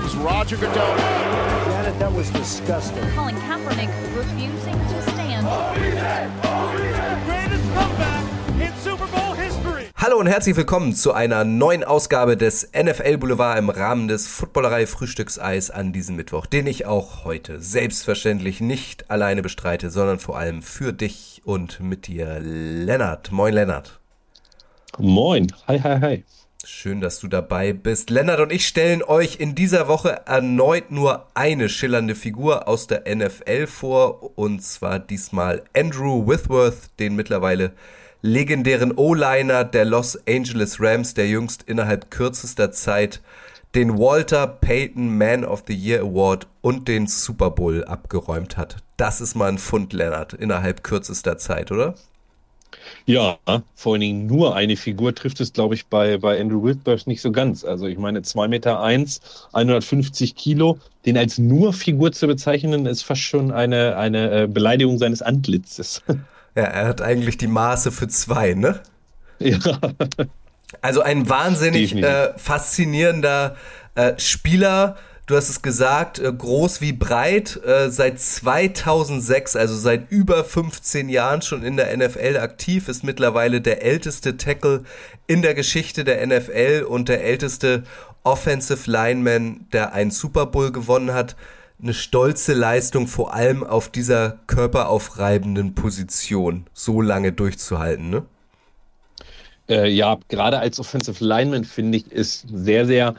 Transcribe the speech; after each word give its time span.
comes 0.00 0.16
Roger 0.16 0.56
Goodell. 0.56 0.96
Janet, 1.68 1.98
that 1.98 2.12
was 2.14 2.30
disgusting. 2.30 3.02
Colin 3.14 3.36
Kaepernick 3.36 3.90
refusing 4.16 4.74
to 4.74 5.02
stand. 5.10 5.46
greatest 7.26 7.64
comeback 7.74 8.24
in 8.60 8.72
Super 8.82 9.06
Bowl 9.06 9.34
history. 9.34 9.86
Hallo 9.96 10.18
und 10.18 10.26
herzlich 10.26 10.56
willkommen 10.56 10.94
zu 10.94 11.12
einer 11.12 11.44
neuen 11.44 11.84
Ausgabe 11.84 12.36
des 12.36 12.70
NFL 12.72 13.18
Boulevard 13.18 13.58
im 13.58 13.68
Rahmen 13.68 14.08
des 14.08 14.26
Footballerei 14.26 14.86
Frühstückseis 14.86 15.70
an 15.70 15.92
diesem 15.92 16.16
Mittwoch, 16.16 16.46
den 16.46 16.66
ich 16.66 16.86
auch 16.86 17.24
heute 17.24 17.60
selbstverständlich 17.60 18.60
nicht 18.60 19.10
alleine 19.10 19.42
bestreite, 19.42 19.90
sondern 19.90 20.18
vor 20.18 20.38
allem 20.38 20.62
für 20.62 20.92
dich 20.92 21.42
und 21.44 21.80
mit 21.80 22.06
dir, 22.06 22.38
Lennart. 22.40 23.32
Moin, 23.32 23.54
Lennart. 23.54 24.00
Moin. 24.98 25.52
Hi, 25.68 25.78
hi, 25.78 26.00
hi. 26.00 26.24
Schön, 26.72 27.00
dass 27.02 27.18
du 27.18 27.26
dabei 27.26 27.74
bist. 27.74 28.10
Lennart 28.10 28.40
und 28.40 28.52
ich 28.52 28.66
stellen 28.66 29.02
euch 29.02 29.36
in 29.38 29.54
dieser 29.54 29.88
Woche 29.88 30.22
erneut 30.24 30.90
nur 30.90 31.26
eine 31.34 31.68
schillernde 31.68 32.14
Figur 32.14 32.68
aus 32.68 32.86
der 32.86 33.02
NFL 33.14 33.66
vor, 33.66 34.38
und 34.38 34.62
zwar 34.62 34.98
diesmal 34.98 35.62
Andrew 35.76 36.26
Whitworth, 36.26 36.88
den 36.98 37.16
mittlerweile 37.16 37.72
legendären 38.22 38.96
O-Liner 38.96 39.64
der 39.64 39.84
Los 39.84 40.16
Angeles 40.26 40.80
Rams, 40.80 41.12
der 41.12 41.26
jüngst 41.26 41.64
innerhalb 41.64 42.10
kürzester 42.10 42.70
Zeit 42.70 43.20
den 43.74 43.98
Walter 43.98 44.46
Payton 44.46 45.18
Man 45.18 45.44
of 45.44 45.64
the 45.66 45.74
Year 45.74 46.00
Award 46.00 46.46
und 46.62 46.88
den 46.88 47.08
Super 47.08 47.50
Bowl 47.50 47.84
abgeräumt 47.84 48.56
hat. 48.56 48.76
Das 48.96 49.20
ist 49.20 49.34
mal 49.34 49.48
ein 49.48 49.58
Fund, 49.58 49.92
Lennart, 49.92 50.34
innerhalb 50.34 50.82
kürzester 50.84 51.36
Zeit, 51.36 51.72
oder? 51.72 51.94
Ja, 53.06 53.38
vor 53.74 53.92
allen 53.92 54.00
Dingen 54.00 54.26
nur 54.26 54.54
eine 54.54 54.76
Figur 54.76 55.14
trifft 55.14 55.40
es, 55.40 55.52
glaube 55.52 55.74
ich, 55.74 55.86
bei, 55.86 56.18
bei 56.18 56.40
Andrew 56.40 56.62
Whitworth 56.62 57.06
nicht 57.06 57.20
so 57.20 57.32
ganz. 57.32 57.64
Also 57.64 57.86
ich 57.86 57.98
meine, 57.98 58.20
2,1 58.20 58.48
Meter, 58.48 58.80
eins, 58.80 59.20
150 59.52 60.36
Kilo, 60.36 60.78
den 61.06 61.16
als 61.16 61.38
nur 61.38 61.72
Figur 61.72 62.12
zu 62.12 62.26
bezeichnen, 62.26 62.86
ist 62.86 63.02
fast 63.02 63.22
schon 63.22 63.50
eine, 63.52 63.96
eine 63.96 64.42
äh, 64.42 64.46
Beleidigung 64.46 64.98
seines 64.98 65.22
Antlitzes. 65.22 66.02
Ja, 66.56 66.64
er 66.64 66.88
hat 66.88 67.00
eigentlich 67.00 67.38
die 67.38 67.46
Maße 67.46 67.92
für 67.92 68.08
zwei, 68.08 68.54
ne? 68.54 68.80
ja. 69.38 69.60
Also 70.82 71.00
ein 71.00 71.28
wahnsinnig 71.28 71.94
äh, 71.94 72.32
faszinierender 72.36 73.54
äh, 73.94 74.14
Spieler. 74.18 74.96
Du 75.30 75.36
hast 75.36 75.48
es 75.48 75.62
gesagt, 75.62 76.18
äh, 76.18 76.32
groß 76.32 76.80
wie 76.80 76.92
breit, 76.92 77.60
äh, 77.64 77.88
seit 77.88 78.18
2006, 78.18 79.54
also 79.54 79.76
seit 79.76 80.10
über 80.10 80.42
15 80.42 81.08
Jahren 81.08 81.40
schon 81.40 81.62
in 81.62 81.76
der 81.76 81.96
NFL 81.96 82.38
aktiv, 82.38 82.88
ist 82.88 83.04
mittlerweile 83.04 83.60
der 83.60 83.80
älteste 83.84 84.36
Tackle 84.38 84.82
in 85.28 85.40
der 85.40 85.54
Geschichte 85.54 86.02
der 86.02 86.20
NFL 86.26 86.84
und 86.88 87.08
der 87.08 87.22
älteste 87.22 87.84
Offensive 88.24 88.90
Lineman, 88.90 89.68
der 89.72 89.92
einen 89.92 90.10
Super 90.10 90.46
Bowl 90.46 90.72
gewonnen 90.72 91.12
hat. 91.12 91.36
Eine 91.80 91.94
stolze 91.94 92.52
Leistung, 92.52 93.06
vor 93.06 93.32
allem 93.32 93.62
auf 93.62 93.88
dieser 93.88 94.40
körperaufreibenden 94.48 95.76
Position, 95.76 96.66
so 96.72 97.00
lange 97.00 97.30
durchzuhalten, 97.30 98.10
ne? 98.10 98.24
Äh, 99.68 99.90
ja, 99.90 100.18
gerade 100.26 100.58
als 100.58 100.80
Offensive 100.80 101.24
Lineman 101.24 101.62
finde 101.62 101.98
ich, 101.98 102.10
ist 102.10 102.48
sehr, 102.52 102.84
sehr, 102.84 103.14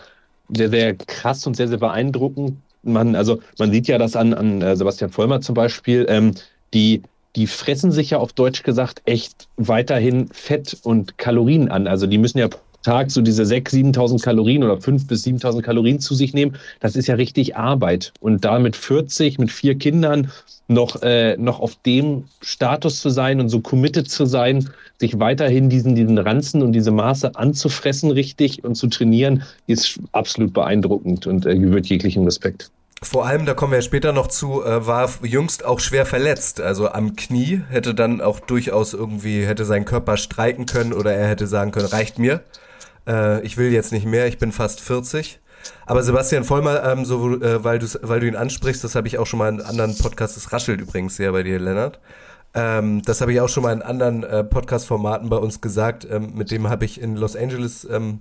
sehr, 0.56 0.70
sehr 0.70 0.96
krass 0.96 1.46
und 1.48 1.56
sehr, 1.56 1.68
sehr 1.68 1.78
beeindruckend. 1.78 2.58
Man, 2.84 3.16
also 3.16 3.40
man 3.60 3.72
sieht 3.72 3.88
ja 3.88 3.98
das 3.98 4.16
an, 4.16 4.34
an 4.34 4.62
äh, 4.62 4.76
Sebastian 4.76 5.12
Vollmer 5.12 5.42
zum 5.42 5.56
Beispiel, 5.56 6.06
ähm, 6.10 6.34
die, 6.74 7.04
die 7.36 7.48
fressen 7.48 7.92
sich 7.92 8.12
ja 8.12 8.18
auf 8.18 8.34
Deutsch 8.34 8.64
gesagt 8.64 9.02
echt 9.06 9.48
weiterhin 9.58 10.28
Fett 10.30 10.78
und 10.84 11.18
Kalorien 11.18 11.70
an. 11.70 11.88
Also 11.88 12.08
die 12.08 12.18
müssen 12.18 12.40
ja 12.40 12.50
Tag 12.84 13.12
so 13.12 13.22
diese 13.22 13.44
6.000, 13.44 13.96
7.000 13.96 14.24
Kalorien 14.24 14.64
oder 14.64 14.76
5.000 14.76 15.08
bis 15.08 15.26
7.000 15.26 15.62
Kalorien 15.62 16.00
zu 16.00 16.16
sich 16.16 16.34
nehmen. 16.34 16.56
Das 16.80 16.96
ist 16.96 17.08
ja 17.08 17.16
richtig 17.16 17.56
Arbeit. 17.56 18.14
Und 18.20 18.44
da 18.44 18.60
mit 18.60 18.76
40, 18.76 19.40
mit 19.40 19.52
vier 19.52 19.78
Kindern 19.78 20.32
noch, 20.68 21.02
äh, 21.02 21.38
noch 21.38 21.60
auf 21.60 21.76
dem 21.86 22.26
Status 22.42 23.02
zu 23.02 23.10
sein 23.10 23.40
und 23.40 23.50
so 23.50 23.60
committed 23.60 24.10
zu 24.10 24.26
sein, 24.26 24.70
sich 25.00 25.20
weiterhin 25.20 25.70
diesen, 25.70 25.96
diesen 25.96 26.18
Ranzen 26.18 26.62
und 26.62 26.74
diese 26.74 26.92
Maße 26.92 27.36
anzufressen 27.36 28.12
richtig 28.12 28.64
und 28.64 28.76
zu 28.76 28.88
trainieren, 28.88 29.44
ist 29.68 30.00
absolut 30.12 30.54
beeindruckend 30.54 31.28
und 31.28 31.46
äh, 31.46 31.58
gebührt 31.58 31.88
jeglichen 31.88 32.24
Respekt. 32.24 32.72
Vor 33.04 33.26
allem, 33.26 33.48
da 33.48 33.56
kommen 33.56 33.74
wir 33.74 33.82
später 33.82 34.14
noch 34.14 34.28
zu, 34.28 34.64
äh, 34.64 34.86
war 34.86 35.10
jüngst 35.24 35.66
auch 35.66 35.80
schwer 35.80 36.06
verletzt. 36.06 36.62
Also 36.62 36.90
am 36.90 37.16
Knie 37.16 37.62
hätte 37.68 37.96
dann 37.96 38.22
auch 38.22 38.40
durchaus 38.40 38.94
irgendwie, 38.94 39.44
hätte 39.44 39.66
sein 39.66 39.86
Körper 39.86 40.18
streiken 40.18 40.68
können 40.68 40.94
oder 40.94 41.12
er 41.12 41.28
hätte 41.28 41.48
sagen 41.48 41.72
können, 41.72 41.88
reicht 41.88 42.20
mir. 42.20 42.42
Äh, 43.08 43.42
ich 43.42 43.58
will 43.58 43.72
jetzt 43.72 43.92
nicht 43.92 44.06
mehr, 44.06 44.28
ich 44.28 44.38
bin 44.38 44.52
fast 44.52 44.82
40. 44.82 45.40
Aber 45.86 46.02
Sebastian 46.02 46.44
Vollmer, 46.44 46.84
ähm, 46.84 47.06
so, 47.06 47.40
äh, 47.40 47.64
weil, 47.64 47.80
du, 47.80 47.88
weil 48.02 48.20
du 48.20 48.28
ihn 48.28 48.36
ansprichst, 48.36 48.84
das 48.84 48.96
habe 48.96 49.08
ich 49.08 49.18
auch 49.18 49.28
schon 49.28 49.40
mal 49.40 49.50
in 49.50 49.62
anderen 49.62 49.96
Podcasts, 49.98 50.36
das 50.36 50.52
raschelt 50.52 50.82
übrigens 50.82 51.16
sehr 51.16 51.32
bei 51.32 51.44
dir, 51.44 51.60
Lennart. 51.60 52.00
Ähm, 52.54 53.02
das 53.04 53.22
habe 53.22 53.32
ich 53.32 53.40
auch 53.40 53.48
schon 53.48 53.64
mal 53.64 53.72
in 53.72 53.82
anderen 53.82 54.24
äh, 54.24 54.44
Podcast-Formaten 54.44 55.30
bei 55.30 55.38
uns 55.38 55.62
gesagt. 55.62 56.06
Ähm, 56.10 56.34
mit 56.36 56.52
dem 56.52 56.70
habe 56.70 56.84
ich 56.84 57.00
in 57.00 57.16
Los 57.16 57.36
Angeles 57.36 57.88
ähm, 57.90 58.20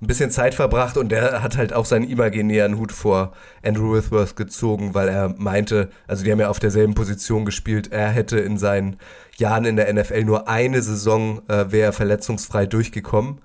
ein 0.00 0.06
bisschen 0.06 0.30
Zeit 0.30 0.54
verbracht 0.54 0.96
und 0.96 1.10
der 1.10 1.42
hat 1.42 1.56
halt 1.56 1.72
auch 1.72 1.84
seinen 1.84 2.08
imaginären 2.08 2.78
Hut 2.78 2.92
vor 2.92 3.32
Andrew 3.64 3.94
Whitworth 3.94 4.36
gezogen, 4.36 4.94
weil 4.94 5.08
er 5.08 5.34
meinte, 5.36 5.88
also 6.06 6.22
die 6.22 6.30
haben 6.30 6.40
ja 6.40 6.48
auf 6.48 6.60
derselben 6.60 6.94
Position 6.94 7.44
gespielt, 7.44 7.90
er 7.90 8.08
hätte 8.08 8.38
in 8.38 8.56
seinen 8.56 8.98
Jahren 9.36 9.64
in 9.64 9.76
der 9.76 9.92
NFL 9.92 10.24
nur 10.24 10.48
eine 10.48 10.80
Saison, 10.82 11.42
äh, 11.48 11.72
wäre 11.72 11.86
er 11.86 11.92
verletzungsfrei 11.92 12.66
durchgekommen. 12.66 13.40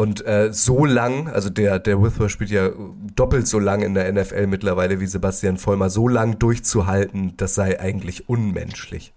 Und 0.00 0.24
äh, 0.24 0.50
so 0.50 0.86
lang, 0.86 1.28
also 1.28 1.50
der, 1.50 1.78
der 1.78 2.02
Whitworth 2.02 2.30
spielt 2.30 2.48
ja 2.48 2.70
doppelt 3.14 3.46
so 3.46 3.58
lang 3.58 3.82
in 3.82 3.92
der 3.92 4.10
NFL 4.10 4.46
mittlerweile 4.46 4.98
wie 4.98 5.06
Sebastian 5.06 5.58
Vollmer, 5.58 5.90
so 5.90 6.08
lang 6.08 6.38
durchzuhalten, 6.38 7.36
das 7.36 7.54
sei 7.54 7.78
eigentlich 7.78 8.26
unmenschlich. 8.26 9.12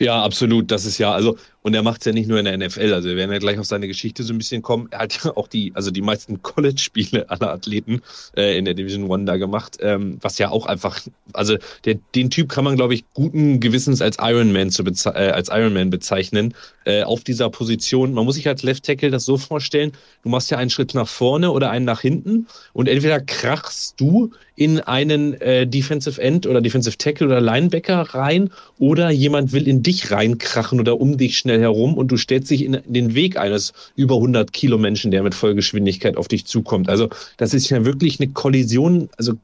Ja, 0.00 0.24
absolut. 0.24 0.72
Das 0.72 0.86
ist 0.86 0.98
ja, 0.98 1.12
also, 1.12 1.38
und 1.64 1.72
er 1.72 1.82
macht 1.82 2.02
es 2.02 2.04
ja 2.04 2.12
nicht 2.12 2.28
nur 2.28 2.38
in 2.38 2.44
der 2.44 2.58
NFL. 2.58 2.92
Also, 2.92 3.08
wir 3.08 3.16
werden 3.16 3.32
ja 3.32 3.38
gleich 3.38 3.58
auf 3.58 3.64
seine 3.64 3.88
Geschichte 3.88 4.22
so 4.22 4.34
ein 4.34 4.38
bisschen 4.38 4.60
kommen. 4.60 4.86
Er 4.90 4.98
hat 4.98 5.24
ja 5.24 5.34
auch 5.34 5.48
die, 5.48 5.72
also 5.74 5.90
die 5.90 6.02
meisten 6.02 6.42
College-Spiele 6.42 7.30
aller 7.30 7.50
Athleten 7.50 8.02
äh, 8.36 8.58
in 8.58 8.66
der 8.66 8.74
Division 8.74 9.10
One 9.10 9.24
da 9.24 9.38
gemacht, 9.38 9.78
ähm, 9.80 10.18
was 10.20 10.36
ja 10.36 10.50
auch 10.50 10.66
einfach, 10.66 11.00
also 11.32 11.56
der, 11.86 11.94
den 12.14 12.28
Typ 12.28 12.50
kann 12.50 12.64
man, 12.64 12.76
glaube 12.76 12.92
ich, 12.92 13.04
guten 13.14 13.60
Gewissens 13.60 14.02
als 14.02 14.18
Ironman 14.20 14.70
zu 14.70 14.84
äh, 14.84 15.08
als 15.08 15.48
Ironman 15.48 15.88
bezeichnen 15.88 16.52
äh, 16.84 17.02
auf 17.02 17.24
dieser 17.24 17.48
Position. 17.48 18.12
Man 18.12 18.26
muss 18.26 18.34
sich 18.34 18.46
als 18.46 18.62
Left 18.62 18.84
Tackle 18.84 19.10
das 19.10 19.24
so 19.24 19.38
vorstellen: 19.38 19.92
Du 20.22 20.28
machst 20.28 20.50
ja 20.50 20.58
einen 20.58 20.68
Schritt 20.68 20.92
nach 20.92 21.08
vorne 21.08 21.50
oder 21.50 21.70
einen 21.70 21.86
nach 21.86 22.02
hinten 22.02 22.46
und 22.74 22.88
entweder 22.88 23.20
krachst 23.20 23.98
du 23.98 24.32
in 24.56 24.80
einen 24.80 25.34
äh, 25.40 25.66
Defensive 25.66 26.20
End 26.20 26.46
oder 26.46 26.60
Defensive 26.60 26.96
Tackle 26.98 27.26
oder 27.26 27.40
Linebacker 27.40 28.02
rein 28.14 28.50
oder 28.78 29.10
jemand 29.10 29.52
will 29.52 29.66
in 29.66 29.82
dich 29.82 30.10
reinkrachen 30.10 30.78
oder 30.78 31.00
um 31.00 31.16
dich 31.16 31.38
schnell 31.38 31.53
herum 31.58 31.94
und 31.94 32.08
du 32.08 32.16
stellst 32.16 32.50
dich 32.50 32.64
in 32.64 32.78
den 32.86 33.14
Weg 33.14 33.36
eines 33.36 33.72
über 33.96 34.16
100 34.16 34.52
Kilo 34.52 34.78
Menschen, 34.78 35.10
der 35.10 35.22
mit 35.22 35.34
Vollgeschwindigkeit 35.34 36.16
auf 36.16 36.28
dich 36.28 36.46
zukommt. 36.46 36.88
Also 36.88 37.08
das 37.36 37.54
ist 37.54 37.70
ja 37.70 37.84
wirklich 37.84 38.20
eine 38.20 38.30
Kollision, 38.30 39.08
also 39.16 39.34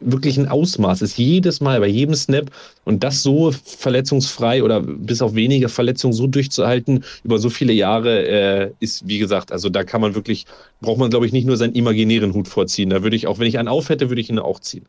wirklich 0.00 0.38
ein 0.38 0.48
Ausmaß 0.48 1.02
ist 1.02 1.18
jedes 1.18 1.60
Mal 1.60 1.80
bei 1.80 1.86
jedem 1.86 2.14
Snap 2.14 2.50
und 2.84 3.04
das 3.04 3.22
so 3.22 3.52
verletzungsfrei 3.52 4.62
oder 4.62 4.80
bis 4.80 5.22
auf 5.22 5.34
wenige 5.34 5.68
Verletzungen 5.68 6.14
so 6.14 6.26
durchzuhalten 6.26 7.04
über 7.22 7.38
so 7.38 7.50
viele 7.50 7.72
Jahre 7.72 8.26
äh, 8.26 8.70
ist 8.80 9.06
wie 9.06 9.18
gesagt, 9.18 9.52
also 9.52 9.68
da 9.68 9.84
kann 9.84 10.00
man 10.00 10.14
wirklich 10.14 10.46
braucht 10.80 10.98
man 10.98 11.10
glaube 11.10 11.26
ich 11.26 11.32
nicht 11.32 11.46
nur 11.46 11.58
seinen 11.58 11.74
imaginären 11.74 12.32
Hut 12.32 12.48
vorziehen, 12.48 12.90
da 12.90 13.02
würde 13.02 13.16
ich 13.16 13.26
auch 13.26 13.38
wenn 13.38 13.46
ich 13.46 13.58
einen 13.58 13.68
auf 13.68 13.90
hätte, 13.90 14.08
würde 14.08 14.22
ich 14.22 14.30
ihn 14.30 14.38
auch 14.38 14.60
ziehen. 14.60 14.86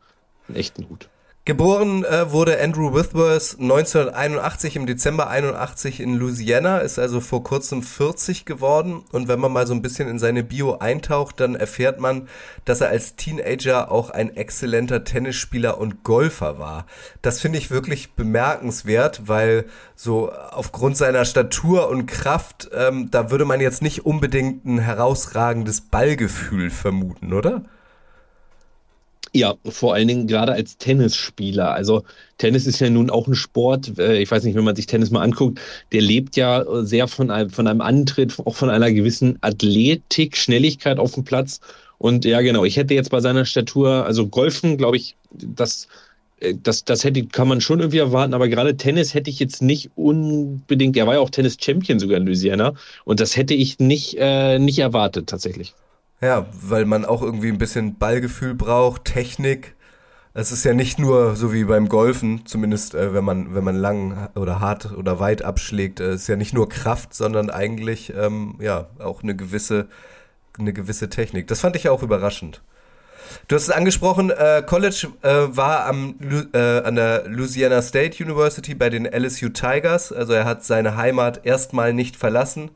Einen 0.48 0.56
echten 0.56 0.88
Hut. 0.88 1.08
Geboren 1.44 2.04
äh, 2.04 2.30
wurde 2.30 2.62
Andrew 2.62 2.94
Whitworth 2.94 3.56
1981 3.58 4.76
im 4.76 4.86
Dezember 4.86 5.28
81 5.28 5.98
in 5.98 6.14
Louisiana, 6.14 6.78
ist 6.78 7.00
also 7.00 7.20
vor 7.20 7.42
kurzem 7.42 7.82
40 7.82 8.44
geworden 8.44 9.02
und 9.10 9.26
wenn 9.26 9.40
man 9.40 9.50
mal 9.50 9.66
so 9.66 9.74
ein 9.74 9.82
bisschen 9.82 10.08
in 10.08 10.20
seine 10.20 10.44
Bio 10.44 10.78
eintaucht, 10.78 11.40
dann 11.40 11.56
erfährt 11.56 11.98
man, 11.98 12.28
dass 12.64 12.80
er 12.80 12.90
als 12.90 13.16
Teenager 13.16 13.90
auch 13.90 14.10
ein 14.10 14.36
exzellenter 14.36 15.02
Tennisspieler 15.02 15.78
und 15.78 16.04
Golfer 16.04 16.60
war. 16.60 16.86
Das 17.22 17.40
finde 17.40 17.58
ich 17.58 17.72
wirklich 17.72 18.12
bemerkenswert, 18.12 19.22
weil 19.26 19.64
so 19.96 20.30
aufgrund 20.30 20.96
seiner 20.96 21.24
Statur 21.24 21.88
und 21.88 22.06
Kraft, 22.06 22.70
ähm, 22.72 23.10
da 23.10 23.32
würde 23.32 23.46
man 23.46 23.60
jetzt 23.60 23.82
nicht 23.82 24.06
unbedingt 24.06 24.64
ein 24.64 24.78
herausragendes 24.78 25.80
Ballgefühl 25.80 26.70
vermuten, 26.70 27.32
oder? 27.32 27.64
Ja, 29.34 29.54
vor 29.64 29.94
allen 29.94 30.08
Dingen 30.08 30.26
gerade 30.26 30.52
als 30.52 30.76
Tennisspieler. 30.76 31.72
Also 31.72 32.04
Tennis 32.36 32.66
ist 32.66 32.80
ja 32.80 32.90
nun 32.90 33.08
auch 33.08 33.26
ein 33.26 33.34
Sport. 33.34 33.98
äh, 33.98 34.20
Ich 34.20 34.30
weiß 34.30 34.44
nicht, 34.44 34.54
wenn 34.54 34.64
man 34.64 34.76
sich 34.76 34.86
Tennis 34.86 35.10
mal 35.10 35.22
anguckt, 35.22 35.58
der 35.92 36.02
lebt 36.02 36.36
ja 36.36 36.64
sehr 36.84 37.08
von 37.08 37.30
einem, 37.30 37.48
von 37.48 37.66
einem 37.66 37.80
Antritt, 37.80 38.38
auch 38.44 38.54
von 38.54 38.68
einer 38.68 38.92
gewissen 38.92 39.38
Athletik, 39.40 40.36
Schnelligkeit 40.36 40.98
auf 40.98 41.12
dem 41.14 41.24
Platz. 41.24 41.60
Und 41.96 42.24
ja, 42.26 42.42
genau, 42.42 42.64
ich 42.64 42.76
hätte 42.76 42.92
jetzt 42.94 43.10
bei 43.10 43.20
seiner 43.20 43.46
Statur, 43.46 44.04
also 44.04 44.26
Golfen, 44.28 44.76
glaube 44.76 44.98
ich, 44.98 45.16
das, 45.30 45.88
äh, 46.40 46.54
das, 46.62 46.84
das 46.84 47.02
hätte, 47.04 47.24
kann 47.26 47.48
man 47.48 47.62
schon 47.62 47.80
irgendwie 47.80 47.98
erwarten, 47.98 48.34
aber 48.34 48.48
gerade 48.48 48.76
Tennis 48.76 49.14
hätte 49.14 49.30
ich 49.30 49.38
jetzt 49.38 49.62
nicht 49.62 49.90
unbedingt, 49.94 50.94
er 50.96 51.06
war 51.06 51.14
ja 51.14 51.20
auch 51.20 51.30
Tennis-Champion 51.30 51.98
sogar 52.00 52.18
in 52.18 52.26
Louisiana 52.26 52.74
und 53.04 53.20
das 53.20 53.36
hätte 53.36 53.54
ich 53.54 53.78
nicht, 53.78 54.16
äh, 54.18 54.58
nicht 54.58 54.78
erwartet 54.80 55.28
tatsächlich. 55.28 55.74
Ja, 56.22 56.46
weil 56.52 56.84
man 56.84 57.04
auch 57.04 57.20
irgendwie 57.20 57.48
ein 57.48 57.58
bisschen 57.58 57.98
Ballgefühl 57.98 58.54
braucht, 58.54 59.04
Technik. 59.04 59.74
Es 60.34 60.52
ist 60.52 60.64
ja 60.64 60.72
nicht 60.72 60.98
nur 60.98 61.34
so 61.34 61.52
wie 61.52 61.64
beim 61.64 61.88
Golfen, 61.88 62.46
zumindest 62.46 62.94
äh, 62.94 63.12
wenn 63.12 63.24
man 63.24 63.54
wenn 63.54 63.64
man 63.64 63.76
lang 63.76 64.28
oder 64.36 64.60
hart 64.60 64.92
oder 64.96 65.18
weit 65.18 65.42
abschlägt, 65.42 66.00
äh, 66.00 66.14
ist 66.14 66.28
ja 66.28 66.36
nicht 66.36 66.54
nur 66.54 66.68
Kraft, 66.68 67.12
sondern 67.12 67.50
eigentlich 67.50 68.14
ähm, 68.16 68.54
ja 68.60 68.86
auch 68.98 69.22
eine 69.22 69.36
gewisse 69.36 69.88
eine 70.58 70.72
gewisse 70.72 71.10
Technik. 71.10 71.48
Das 71.48 71.60
fand 71.60 71.76
ich 71.76 71.88
auch 71.88 72.02
überraschend. 72.02 72.62
Du 73.48 73.56
hast 73.56 73.64
es 73.64 73.70
angesprochen, 73.70 74.30
äh, 74.30 74.62
College 74.64 75.08
äh, 75.22 75.28
war 75.48 75.86
am, 75.86 76.16
äh, 76.52 76.58
an 76.58 76.96
der 76.96 77.24
Louisiana 77.26 77.82
State 77.82 78.22
University 78.22 78.74
bei 78.74 78.90
den 78.90 79.06
LSU 79.06 79.48
Tigers. 79.48 80.12
Also 80.12 80.34
er 80.34 80.44
hat 80.44 80.64
seine 80.64 80.96
Heimat 80.96 81.44
erstmal 81.44 81.94
nicht 81.94 82.16
verlassen 82.16 82.70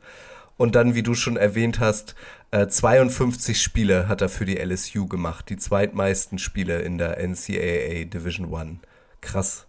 und 0.57 0.75
dann, 0.75 0.95
wie 0.95 1.03
du 1.03 1.13
schon 1.13 1.37
erwähnt 1.37 1.79
hast, 1.79 2.15
äh, 2.51 2.67
52 2.67 3.61
Spiele 3.61 4.07
hat 4.07 4.21
er 4.21 4.29
für 4.29 4.45
die 4.45 4.57
LSU 4.57 5.07
gemacht. 5.07 5.49
Die 5.49 5.57
zweitmeisten 5.57 6.39
Spiele 6.39 6.81
in 6.81 6.97
der 6.97 7.17
NCAA 7.17 8.05
Division 8.05 8.51
One. 8.51 8.79
Krass. 9.21 9.65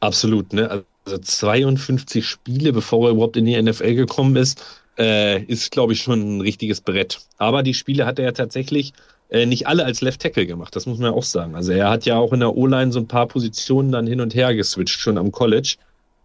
Absolut, 0.00 0.52
ne? 0.52 0.84
Also 1.04 1.18
52 1.18 2.26
Spiele, 2.26 2.72
bevor 2.72 3.08
er 3.08 3.12
überhaupt 3.12 3.36
in 3.36 3.44
die 3.44 3.60
NFL 3.60 3.94
gekommen 3.94 4.36
ist, 4.36 4.62
äh, 4.98 5.42
ist, 5.44 5.70
glaube 5.72 5.92
ich, 5.92 6.02
schon 6.02 6.38
ein 6.38 6.40
richtiges 6.40 6.80
Brett. 6.80 7.20
Aber 7.38 7.62
die 7.62 7.74
Spiele 7.74 8.06
hat 8.06 8.18
er 8.18 8.26
ja 8.26 8.32
tatsächlich 8.32 8.92
äh, 9.30 9.46
nicht 9.46 9.66
alle 9.66 9.84
als 9.84 10.00
Left 10.00 10.20
Tackle 10.20 10.46
gemacht, 10.46 10.74
das 10.76 10.86
muss 10.86 10.98
man 10.98 11.12
ja 11.12 11.16
auch 11.16 11.24
sagen. 11.24 11.54
Also 11.54 11.72
er 11.72 11.88
hat 11.90 12.04
ja 12.04 12.16
auch 12.16 12.32
in 12.32 12.40
der 12.40 12.56
O-Line 12.56 12.92
so 12.92 13.00
ein 13.00 13.08
paar 13.08 13.26
Positionen 13.26 13.92
dann 13.92 14.06
hin 14.06 14.20
und 14.20 14.34
her 14.34 14.54
geswitcht, 14.54 15.00
schon 15.00 15.18
am 15.18 15.32
College. 15.32 15.76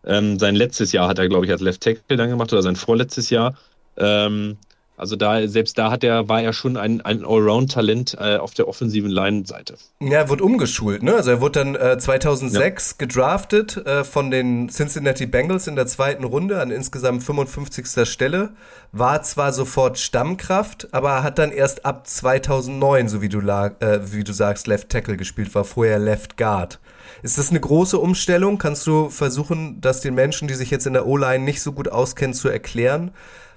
Ähm, 0.05 0.37
sein 0.39 0.55
letztes 0.55 0.91
Jahr 0.91 1.07
hat 1.07 1.19
er, 1.19 1.29
glaube 1.29 1.45
ich, 1.45 1.51
als 1.51 1.61
Left 1.61 1.81
Tackle 1.81 2.17
dann 2.17 2.29
gemacht 2.29 2.51
oder 2.53 2.61
sein 2.61 2.75
vorletztes 2.75 3.29
Jahr. 3.29 3.57
Ähm, 3.97 4.57
also 4.97 5.15
da, 5.15 5.47
selbst 5.47 5.77
da 5.77 5.91
hat 5.91 6.03
er, 6.03 6.29
war 6.29 6.41
er 6.41 6.53
schon 6.53 6.77
ein, 6.77 7.01
ein 7.01 7.25
Allround-Talent 7.25 8.17
äh, 8.19 8.37
auf 8.37 8.53
der 8.53 8.67
offensiven 8.67 9.11
Line-Seite. 9.11 9.75
Ja, 9.99 10.19
er 10.19 10.29
wurde 10.29 10.43
umgeschult, 10.43 11.03
ne? 11.03 11.15
Also 11.15 11.31
er 11.31 11.41
wurde 11.41 11.59
dann 11.59 11.75
äh, 11.75 11.97
2006 11.97 12.97
gedraftet 12.97 13.77
äh, 13.85 14.03
von 14.03 14.31
den 14.31 14.69
Cincinnati 14.69 15.25
Bengals 15.25 15.67
in 15.67 15.75
der 15.75 15.87
zweiten 15.87 16.23
Runde 16.23 16.61
an 16.61 16.71
insgesamt 16.71 17.23
55. 17.23 18.07
Stelle. 18.07 18.51
War 18.91 19.21
zwar 19.23 19.51
sofort 19.51 19.99
Stammkraft, 19.99 20.87
aber 20.93 21.23
hat 21.23 21.39
dann 21.39 21.51
erst 21.51 21.85
ab 21.85 22.07
2009, 22.07 23.09
so 23.09 23.21
wie 23.21 23.29
du, 23.29 23.41
lag, 23.41 23.81
äh, 23.81 24.13
wie 24.13 24.23
du 24.23 24.31
sagst, 24.31 24.67
Left 24.67 24.89
Tackle 24.89 25.17
gespielt, 25.17 25.53
war 25.55 25.65
vorher 25.65 25.99
Left 25.99 26.37
Guard. 26.37 26.79
Ist 27.21 27.37
das 27.37 27.49
eine 27.49 27.59
große 27.59 27.97
Umstellung? 27.97 28.57
Kannst 28.57 28.87
du 28.87 29.09
versuchen, 29.09 29.81
das 29.81 30.01
den 30.01 30.15
Menschen, 30.15 30.47
die 30.47 30.53
sich 30.53 30.71
jetzt 30.71 30.87
in 30.87 30.93
der 30.93 31.05
O-Line 31.05 31.43
nicht 31.43 31.61
so 31.61 31.71
gut 31.71 31.89
auskennen, 31.89 32.33
zu 32.33 32.49
erklären, 32.49 33.11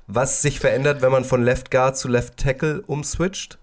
was 0.09 0.43
sich 0.43 0.59
verändert, 0.59 1.03
wenn 1.03 1.13
man 1.13 1.25
von 1.25 1.43
Left 1.45 1.71
Guard 1.71 1.97
zu 1.97 2.09
Left 2.09 2.39
Tackle 2.39 2.83
umswitcht? 2.87 3.59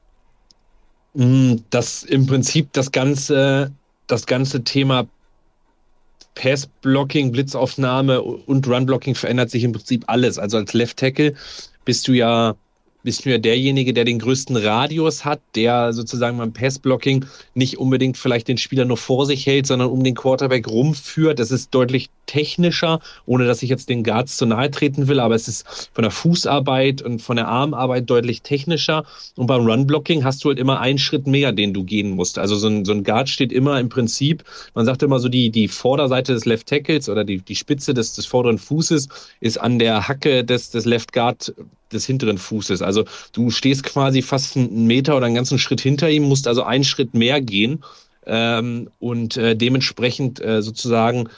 Mm, 1.13 1.55
Das 1.69 2.03
im 2.03 2.27
Prinzip 2.27 2.71
das 2.73 2.91
ganze, 2.91 3.71
das 4.07 4.25
ganze 4.27 4.63
Thema 4.63 5.07
Pass-Blocking, 6.35 7.31
Blitzaufnahme 7.31 8.21
und 8.21 8.67
Run-Blocking 8.67 9.15
verändert 9.15 9.49
sich 9.49 9.63
im 9.63 9.71
Prinzip 9.71 10.03
alles. 10.07 10.37
Also 10.37 10.57
als 10.57 10.73
Left 10.73 10.97
Tackle 10.97 11.33
bist 11.85 12.07
du 12.07 12.13
ja, 12.13 12.55
bist 13.05 13.23
du 13.23 13.29
ja 13.29 13.37
derjenige, 13.37 13.93
der 13.93 14.03
den 14.03 14.19
größten 14.19 14.57
Radius 14.57 15.23
hat, 15.23 15.39
der 15.55 15.93
sozusagen 15.93 16.37
beim 16.39 16.51
Pass-Blocking 16.51 17.25
nicht 17.53 17.77
unbedingt 17.77 18.17
vielleicht 18.17 18.47
den 18.47 18.57
Spieler 18.57 18.83
nur 18.83 18.97
vor 18.97 19.25
sich 19.25 19.45
hält, 19.45 19.67
sondern 19.67 19.89
um 19.89 20.03
den 20.03 20.15
Quarterback 20.15 20.67
rumführt. 20.67 21.39
Das 21.39 21.51
ist 21.51 21.73
deutlich 21.73 22.09
technischer, 22.25 22.99
ohne 23.27 23.45
dass 23.45 23.61
ich 23.61 23.69
jetzt 23.69 23.89
den 23.89 24.03
Guards 24.03 24.37
zu 24.37 24.47
nahe 24.47 24.71
treten 24.71 25.07
will, 25.07 25.19
aber 25.19 25.35
es 25.35 25.47
ist 25.47 25.89
von 25.93 26.01
der 26.01 26.11
Fußarbeit 26.11 27.03
und 27.03 27.21
von 27.21 27.35
der 27.35 27.47
Armarbeit 27.47 28.09
deutlich 28.09 28.41
technischer. 28.41 29.05
Und 29.35 29.45
beim 29.45 29.65
Run-Blocking 29.65 30.23
hast 30.23 30.43
du 30.43 30.49
halt 30.49 30.59
immer 30.59 30.79
einen 30.79 30.97
Schritt 30.97 31.27
mehr, 31.27 31.51
den 31.51 31.73
du 31.73 31.83
gehen 31.83 32.09
musst. 32.09 32.39
Also 32.39 32.55
so 32.55 32.67
ein, 32.67 32.85
so 32.85 32.91
ein 32.91 33.03
Guard 33.03 33.29
steht 33.29 33.53
immer 33.53 33.79
im 33.79 33.89
Prinzip, 33.89 34.43
man 34.73 34.85
sagt 34.85 35.03
immer 35.03 35.19
so, 35.19 35.29
die, 35.29 35.51
die 35.51 35.67
Vorderseite 35.67 36.33
des 36.33 36.45
Left 36.45 36.67
Tackles 36.67 37.07
oder 37.07 37.23
die, 37.23 37.37
die 37.37 37.55
Spitze 37.55 37.93
des, 37.93 38.13
des 38.13 38.25
vorderen 38.25 38.57
Fußes 38.57 39.07
ist 39.41 39.57
an 39.61 39.77
der 39.77 40.07
Hacke 40.07 40.43
des, 40.43 40.71
des 40.71 40.85
Left 40.85 41.13
Guard 41.13 41.53
des 41.91 42.05
hinteren 42.05 42.37
Fußes. 42.37 42.81
Also 42.81 43.05
du 43.31 43.51
stehst 43.51 43.83
quasi 43.83 44.21
fast 44.21 44.57
einen 44.57 44.87
Meter 44.87 45.15
oder 45.15 45.25
einen 45.25 45.35
ganzen 45.35 45.59
Schritt 45.59 45.81
hinter 45.81 46.09
ihm, 46.09 46.23
musst 46.23 46.47
also 46.47 46.63
einen 46.63 46.83
Schritt 46.83 47.13
mehr 47.13 47.41
gehen 47.41 47.83
ähm, 48.25 48.89
und 48.99 49.37
äh, 49.37 49.55
dementsprechend 49.55 50.39
äh, 50.43 50.61
sozusagen 50.61 51.29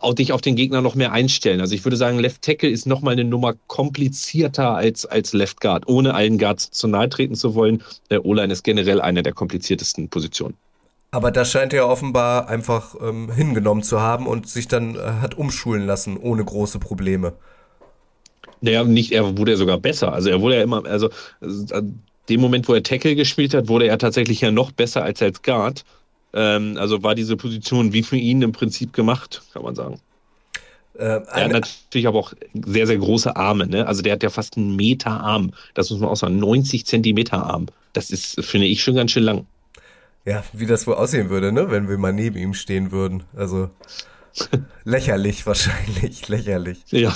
auch 0.00 0.14
dich 0.14 0.32
auf 0.32 0.40
den 0.40 0.56
Gegner 0.56 0.80
noch 0.80 0.94
mehr 0.94 1.12
einstellen. 1.12 1.60
Also 1.60 1.74
ich 1.74 1.84
würde 1.84 1.96
sagen, 1.96 2.18
Left 2.18 2.42
Tackle 2.42 2.68
ist 2.68 2.86
nochmal 2.86 3.12
eine 3.12 3.24
Nummer 3.24 3.54
komplizierter 3.66 4.74
als, 4.76 5.06
als 5.06 5.32
Left 5.32 5.60
Guard, 5.60 5.88
ohne 5.88 6.14
allen 6.14 6.38
Guards 6.38 6.70
zu 6.70 6.86
nahe 6.86 7.08
treten 7.08 7.34
zu 7.34 7.54
wollen. 7.54 7.82
Der 8.10 8.24
O-Line 8.24 8.52
ist 8.52 8.62
generell 8.62 9.00
eine 9.00 9.22
der 9.22 9.32
kompliziertesten 9.32 10.08
Positionen. 10.08 10.54
Aber 11.10 11.30
das 11.30 11.50
scheint 11.50 11.72
er 11.72 11.88
offenbar 11.88 12.48
einfach 12.48 12.94
ähm, 13.00 13.32
hingenommen 13.32 13.82
zu 13.82 14.00
haben 14.00 14.26
und 14.26 14.46
sich 14.48 14.68
dann 14.68 14.94
äh, 14.94 14.98
hat 15.20 15.36
umschulen 15.36 15.86
lassen, 15.86 16.18
ohne 16.18 16.44
große 16.44 16.78
Probleme. 16.78 17.32
Naja, 18.60 18.84
nicht, 18.84 19.12
er 19.12 19.36
wurde 19.38 19.52
ja 19.52 19.56
sogar 19.56 19.78
besser. 19.78 20.12
Also 20.12 20.30
er 20.30 20.40
wurde 20.40 20.56
ja 20.56 20.62
immer, 20.62 20.84
also 20.86 21.08
äh, 21.40 21.82
dem 22.28 22.40
Moment, 22.40 22.68
wo 22.68 22.74
er 22.74 22.82
Tackle 22.82 23.14
gespielt 23.16 23.54
hat, 23.54 23.68
wurde 23.68 23.86
er 23.88 23.98
tatsächlich 23.98 24.40
ja 24.40 24.50
noch 24.50 24.72
besser 24.72 25.02
als 25.04 25.22
als 25.22 25.42
Guard. 25.42 25.84
Ähm, 26.34 26.76
also 26.78 27.02
war 27.02 27.14
diese 27.14 27.36
Position 27.36 27.92
wie 27.92 28.02
für 28.02 28.16
ihn 28.16 28.42
im 28.42 28.52
Prinzip 28.52 28.92
gemacht, 28.92 29.42
kann 29.52 29.62
man 29.62 29.74
sagen. 29.74 30.00
Äh, 30.94 31.20
Er 31.34 31.44
hat 31.44 31.52
natürlich 31.52 32.06
aber 32.08 32.18
auch 32.18 32.32
sehr, 32.54 32.86
sehr 32.86 32.98
große 32.98 33.36
Arme. 33.36 33.66
Ne? 33.66 33.86
Also 33.86 34.02
der 34.02 34.14
hat 34.14 34.22
ja 34.22 34.30
fast 34.30 34.56
einen 34.56 34.76
Meter 34.76 35.10
Arm. 35.20 35.52
Das 35.74 35.90
muss 35.90 36.00
man 36.00 36.08
auch 36.10 36.16
sagen. 36.16 36.38
90 36.38 36.86
Zentimeter 36.86 37.44
Arm. 37.44 37.66
Das 37.92 38.10
ist, 38.10 38.44
finde 38.44 38.66
ich, 38.66 38.82
schon 38.82 38.96
ganz 38.96 39.12
schön 39.12 39.22
lang. 39.24 39.46
ja, 40.24 40.44
wie 40.52 40.66
das 40.66 40.86
wohl 40.86 40.94
aussehen 40.94 41.30
würde, 41.30 41.52
ne, 41.52 41.70
wenn 41.70 41.88
wir 41.88 41.98
mal 41.98 42.12
neben 42.12 42.36
ihm 42.36 42.54
stehen 42.54 42.92
würden. 42.92 43.24
Also 43.34 43.70
lächerlich 44.84 45.46
wahrscheinlich, 45.46 46.28
lächerlich. 46.28 46.84
Ja. 46.90 47.12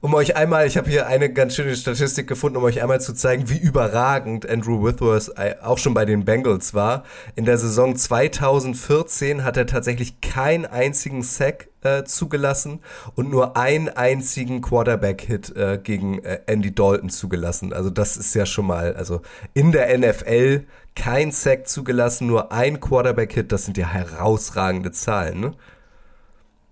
Um 0.00 0.14
euch 0.14 0.36
einmal, 0.36 0.66
ich 0.66 0.76
habe 0.76 0.90
hier 0.90 1.06
eine 1.06 1.32
ganz 1.32 1.54
schöne 1.54 1.74
Statistik 1.74 2.26
gefunden, 2.26 2.58
um 2.58 2.64
euch 2.64 2.82
einmal 2.82 3.00
zu 3.00 3.14
zeigen, 3.14 3.48
wie 3.48 3.58
überragend 3.58 4.48
Andrew 4.48 4.84
Whitworth 4.84 5.32
äh, 5.36 5.56
auch 5.62 5.78
schon 5.78 5.94
bei 5.94 6.04
den 6.04 6.24
Bengals 6.24 6.74
war. 6.74 7.04
In 7.34 7.44
der 7.44 7.58
Saison 7.58 7.96
2014 7.96 9.44
hat 9.44 9.56
er 9.56 9.66
tatsächlich 9.66 10.20
keinen 10.20 10.66
einzigen 10.66 11.22
Sack 11.22 11.68
äh, 11.82 12.04
zugelassen 12.04 12.80
und 13.14 13.30
nur 13.30 13.56
einen 13.56 13.88
einzigen 13.88 14.60
Quarterback-Hit 14.60 15.56
äh, 15.56 15.78
gegen 15.82 16.22
äh, 16.24 16.40
Andy 16.46 16.74
Dalton 16.74 17.08
zugelassen. 17.08 17.72
Also 17.72 17.90
das 17.90 18.16
ist 18.16 18.34
ja 18.34 18.44
schon 18.44 18.66
mal, 18.66 18.94
also 18.96 19.22
in 19.54 19.72
der 19.72 19.96
NFL 19.96 20.64
kein 20.94 21.30
Sack 21.30 21.68
zugelassen, 21.68 22.26
nur 22.26 22.52
ein 22.52 22.80
Quarterback-Hit, 22.80 23.52
das 23.52 23.66
sind 23.66 23.76
ja 23.76 23.86
herausragende 23.86 24.90
Zahlen, 24.92 25.40
ne? 25.40 25.52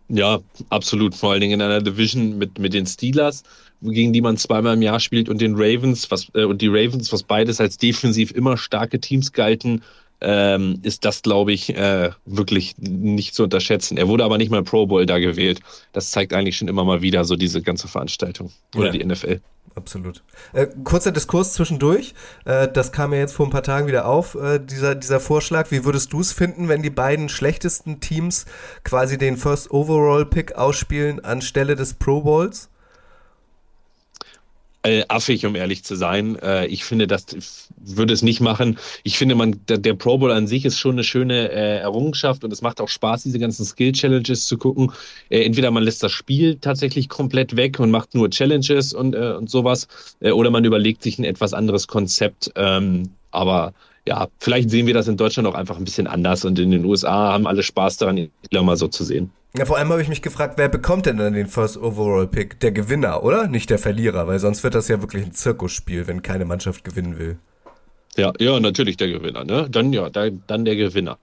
Ja, 0.08 0.40
absolut. 0.68 1.14
Vor 1.14 1.32
allen 1.32 1.40
Dingen 1.40 1.60
in 1.60 1.62
einer 1.62 1.80
Division 1.80 2.36
mit, 2.36 2.58
mit 2.58 2.74
den 2.74 2.86
Steelers, 2.86 3.42
gegen 3.80 4.12
die 4.12 4.20
man 4.20 4.36
zweimal 4.36 4.74
im 4.74 4.82
Jahr 4.82 5.00
spielt, 5.00 5.28
und 5.28 5.40
den 5.40 5.54
Ravens, 5.54 6.10
was, 6.10 6.28
äh, 6.34 6.44
und 6.44 6.60
die 6.60 6.68
Ravens, 6.68 7.12
was 7.12 7.22
beides 7.22 7.60
als 7.60 7.78
defensiv 7.78 8.30
immer 8.32 8.56
starke 8.56 9.00
Teams 9.00 9.32
galten, 9.32 9.82
ähm, 10.20 10.78
ist 10.82 11.04
das, 11.04 11.22
glaube 11.22 11.52
ich, 11.52 11.74
äh, 11.76 12.10
wirklich 12.24 12.76
nicht 12.78 13.34
zu 13.34 13.42
unterschätzen. 13.44 13.96
Er 13.96 14.08
wurde 14.08 14.24
aber 14.24 14.38
nicht 14.38 14.50
mal 14.50 14.62
Pro 14.62 14.86
Bowl 14.86 15.04
da 15.06 15.18
gewählt. 15.18 15.60
Das 15.92 16.10
zeigt 16.10 16.32
eigentlich 16.32 16.56
schon 16.56 16.68
immer 16.68 16.84
mal 16.84 17.02
wieder 17.02 17.24
so 17.24 17.36
diese 17.36 17.60
ganze 17.62 17.88
Veranstaltung 17.88 18.50
oder 18.74 18.86
Ja. 18.86 18.92
die 18.92 19.04
NFL. 19.04 19.40
Absolut. 19.76 20.22
Äh, 20.52 20.68
kurzer 20.84 21.10
Diskurs 21.10 21.52
zwischendurch. 21.54 22.14
Äh, 22.44 22.68
das 22.68 22.92
kam 22.92 23.12
ja 23.12 23.18
jetzt 23.18 23.34
vor 23.34 23.44
ein 23.46 23.50
paar 23.50 23.64
Tagen 23.64 23.88
wieder 23.88 24.06
auf, 24.06 24.36
äh, 24.36 24.60
dieser, 24.60 24.94
dieser 24.94 25.18
Vorschlag. 25.18 25.72
Wie 25.72 25.84
würdest 25.84 26.12
du 26.12 26.20
es 26.20 26.32
finden, 26.32 26.68
wenn 26.68 26.80
die 26.82 26.90
beiden 26.90 27.28
schlechtesten 27.28 27.98
Teams 27.98 28.46
quasi 28.84 29.18
den 29.18 29.36
First 29.36 29.72
Overall 29.72 30.26
Pick 30.26 30.54
ausspielen 30.54 31.24
anstelle 31.24 31.74
des 31.74 31.94
Pro 31.94 32.20
Bowls? 32.20 32.68
äh, 34.84 35.04
affig, 35.08 35.46
um 35.46 35.54
ehrlich 35.56 35.82
zu 35.82 35.96
sein. 35.96 36.36
Äh, 36.36 36.66
ich 36.66 36.84
finde, 36.84 37.06
das 37.06 37.68
würde 37.84 38.12
es 38.14 38.22
nicht 38.22 38.40
machen. 38.40 38.78
Ich 39.02 39.18
finde, 39.18 39.34
man, 39.34 39.60
der, 39.68 39.78
der 39.78 39.94
Pro 39.94 40.18
Bowl 40.18 40.32
an 40.32 40.46
sich 40.46 40.64
ist 40.64 40.78
schon 40.78 40.92
eine 40.92 41.04
schöne 41.04 41.50
äh, 41.50 41.78
Errungenschaft 41.78 42.44
und 42.44 42.52
es 42.52 42.62
macht 42.62 42.80
auch 42.80 42.88
Spaß, 42.88 43.24
diese 43.24 43.38
ganzen 43.38 43.64
Skill-Challenges 43.64 44.46
zu 44.46 44.58
gucken. 44.58 44.92
Äh, 45.28 45.44
entweder 45.44 45.70
man 45.70 45.82
lässt 45.82 46.02
das 46.02 46.12
Spiel 46.12 46.56
tatsächlich 46.56 47.08
komplett 47.08 47.56
weg 47.56 47.80
und 47.80 47.90
macht 47.90 48.14
nur 48.14 48.30
Challenges 48.30 48.92
und, 48.92 49.14
äh, 49.14 49.32
und 49.32 49.50
sowas, 49.50 49.88
äh, 50.20 50.30
oder 50.30 50.50
man 50.50 50.64
überlegt 50.64 51.02
sich 51.02 51.18
ein 51.18 51.24
etwas 51.24 51.54
anderes 51.54 51.86
Konzept. 51.86 52.52
Ähm, 52.56 53.10
aber 53.30 53.74
ja, 54.06 54.28
vielleicht 54.38 54.70
sehen 54.70 54.86
wir 54.86 54.94
das 54.94 55.08
in 55.08 55.16
Deutschland 55.16 55.48
auch 55.48 55.54
einfach 55.54 55.78
ein 55.78 55.84
bisschen 55.84 56.06
anders 56.06 56.44
und 56.44 56.58
in 56.58 56.70
den 56.70 56.84
USA 56.84 57.32
haben 57.32 57.46
alle 57.46 57.62
Spaß 57.62 57.96
daran, 57.96 58.30
Spieler 58.44 58.62
mal 58.62 58.76
so 58.76 58.88
zu 58.88 59.04
sehen. 59.04 59.30
Ja, 59.56 59.66
vor 59.66 59.78
allem 59.78 59.90
habe 59.90 60.02
ich 60.02 60.08
mich 60.08 60.20
gefragt, 60.20 60.54
wer 60.56 60.68
bekommt 60.68 61.06
denn 61.06 61.16
dann 61.16 61.32
den 61.32 61.46
First 61.46 61.76
Overall 61.76 62.26
Pick? 62.26 62.58
Der 62.58 62.72
Gewinner, 62.72 63.22
oder? 63.22 63.46
Nicht 63.46 63.70
der 63.70 63.78
Verlierer, 63.78 64.26
weil 64.26 64.40
sonst 64.40 64.64
wird 64.64 64.74
das 64.74 64.88
ja 64.88 65.00
wirklich 65.00 65.24
ein 65.24 65.32
Zirkusspiel, 65.32 66.08
wenn 66.08 66.22
keine 66.22 66.44
Mannschaft 66.44 66.82
gewinnen 66.82 67.18
will. 67.18 67.38
Ja, 68.16 68.32
ja, 68.38 68.60
natürlich 68.60 68.96
der 68.96 69.08
Gewinner, 69.08 69.44
ne? 69.44 69.68
Dann 69.70 69.92
ja, 69.92 70.08
da, 70.08 70.28
dann 70.46 70.64
der 70.64 70.76
Gewinner. 70.76 71.18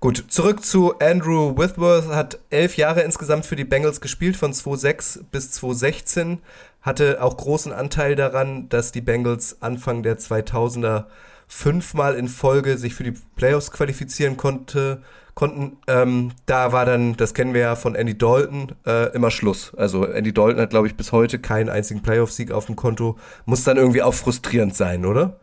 Gut, 0.00 0.26
zurück 0.28 0.64
zu 0.64 0.96
Andrew 1.00 1.56
Whitworth, 1.56 2.06
hat 2.06 2.38
elf 2.50 2.76
Jahre 2.76 3.00
insgesamt 3.02 3.46
für 3.46 3.56
die 3.56 3.64
Bengals 3.64 4.00
gespielt, 4.00 4.36
von 4.36 4.52
2006 4.52 5.24
bis 5.32 5.50
2016, 5.50 6.38
hatte 6.82 7.20
auch 7.20 7.36
großen 7.36 7.72
Anteil 7.72 8.14
daran, 8.14 8.68
dass 8.68 8.92
die 8.92 9.00
Bengals 9.00 9.60
Anfang 9.60 10.04
der 10.04 10.18
2000er 10.18 11.06
fünfmal 11.48 12.14
in 12.14 12.28
Folge 12.28 12.78
sich 12.78 12.94
für 12.94 13.04
die 13.04 13.14
Playoffs 13.36 13.70
qualifizieren 13.70 14.36
konnte, 14.36 15.02
konnten. 15.34 15.78
Ähm, 15.86 16.32
da 16.46 16.72
war 16.72 16.84
dann, 16.84 17.16
das 17.16 17.32
kennen 17.34 17.54
wir 17.54 17.62
ja 17.62 17.76
von 17.76 17.94
Andy 17.94 18.16
Dalton, 18.16 18.72
äh, 18.86 19.12
immer 19.14 19.30
Schluss. 19.30 19.72
Also 19.76 20.04
Andy 20.04 20.32
Dalton 20.32 20.60
hat, 20.60 20.70
glaube 20.70 20.86
ich, 20.86 20.94
bis 20.94 21.10
heute 21.10 21.38
keinen 21.38 21.70
einzigen 21.70 22.02
Playoff-Sieg 22.02 22.52
auf 22.52 22.66
dem 22.66 22.76
Konto. 22.76 23.18
Muss 23.46 23.64
dann 23.64 23.76
irgendwie 23.76 24.02
auch 24.02 24.14
frustrierend 24.14 24.76
sein, 24.76 25.06
oder? 25.06 25.40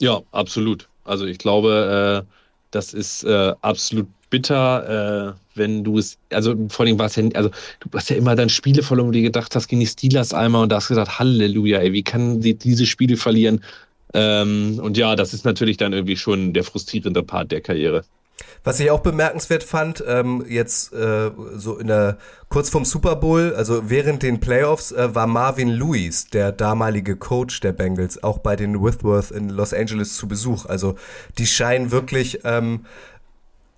Ja, 0.00 0.20
absolut. 0.32 0.88
Also 1.04 1.26
ich 1.26 1.38
glaube, 1.38 2.24
äh, 2.26 2.32
das 2.72 2.92
ist 2.92 3.24
äh, 3.24 3.52
absolut 3.60 4.08
bitter, 4.30 5.28
äh, 5.28 5.32
wenn 5.54 5.84
du 5.84 5.98
es, 5.98 6.18
also 6.30 6.56
vor 6.68 6.84
allem 6.84 6.98
war 6.98 7.06
es 7.06 7.14
ja, 7.14 7.22
also 7.34 7.50
du 7.78 7.88
hast 7.94 8.10
ja 8.10 8.16
immer 8.16 8.34
dann 8.34 8.48
Spiele 8.48 8.82
verloren, 8.82 9.08
wo 9.08 9.12
du 9.12 9.22
gedacht 9.22 9.54
hast, 9.54 9.68
gegen 9.68 9.78
die 9.78 9.86
Steelers 9.86 10.34
einmal 10.34 10.64
und 10.64 10.70
da 10.70 10.76
hast 10.76 10.88
gesagt, 10.88 11.20
Halleluja, 11.20 11.78
ey, 11.78 11.92
wie 11.92 12.02
kann 12.02 12.42
sie 12.42 12.54
diese 12.54 12.86
Spiele 12.86 13.16
verlieren? 13.16 13.60
Ähm, 14.14 14.80
und 14.80 14.96
ja, 14.96 15.16
das 15.16 15.34
ist 15.34 15.44
natürlich 15.44 15.76
dann 15.76 15.92
irgendwie 15.92 16.16
schon 16.16 16.52
der 16.52 16.64
frustrierende 16.64 17.22
Part 17.22 17.52
der 17.52 17.60
Karriere. 17.60 18.04
Was 18.64 18.80
ich 18.80 18.90
auch 18.90 19.00
bemerkenswert 19.00 19.62
fand, 19.62 20.02
ähm, 20.08 20.44
jetzt 20.48 20.92
äh, 20.92 21.30
so 21.54 21.76
in 21.78 21.86
der 21.86 22.16
kurz 22.48 22.70
vorm 22.70 22.84
Super 22.84 23.16
Bowl, 23.16 23.54
also 23.54 23.90
während 23.90 24.22
den 24.22 24.40
Playoffs, 24.40 24.90
äh, 24.90 25.14
war 25.14 25.26
Marvin 25.26 25.68
Lewis, 25.68 26.26
der 26.28 26.50
damalige 26.50 27.16
Coach 27.16 27.60
der 27.60 27.72
Bengals, 27.72 28.22
auch 28.22 28.38
bei 28.38 28.56
den 28.56 28.82
Whitworth 28.82 29.30
in 29.30 29.50
Los 29.50 29.74
Angeles 29.74 30.16
zu 30.16 30.26
Besuch. 30.26 30.66
Also 30.66 30.96
die 31.38 31.46
scheinen 31.46 31.90
wirklich 31.90 32.40
ähm, 32.44 32.86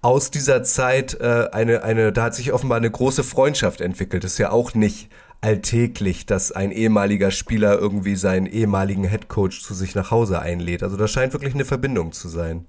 aus 0.02 0.30
dieser 0.30 0.62
Zeit 0.62 1.18
äh, 1.20 1.48
eine, 1.50 1.82
eine, 1.82 2.12
da 2.12 2.24
hat 2.24 2.34
sich 2.34 2.52
offenbar 2.52 2.78
eine 2.78 2.90
große 2.90 3.24
Freundschaft 3.24 3.80
entwickelt. 3.80 4.22
Das 4.22 4.32
ist 4.32 4.38
ja 4.38 4.50
auch 4.50 4.74
nicht 4.74 5.08
alltäglich, 5.40 6.26
dass 6.26 6.52
ein 6.52 6.72
ehemaliger 6.72 7.30
Spieler 7.30 7.78
irgendwie 7.78 8.16
seinen 8.16 8.46
ehemaligen 8.46 9.04
Headcoach 9.04 9.62
zu 9.62 9.74
sich 9.74 9.94
nach 9.94 10.10
Hause 10.10 10.40
einlädt. 10.40 10.82
Also 10.82 10.96
da 10.96 11.06
scheint 11.08 11.32
wirklich 11.32 11.54
eine 11.54 11.64
Verbindung 11.64 12.12
zu 12.12 12.28
sein. 12.28 12.66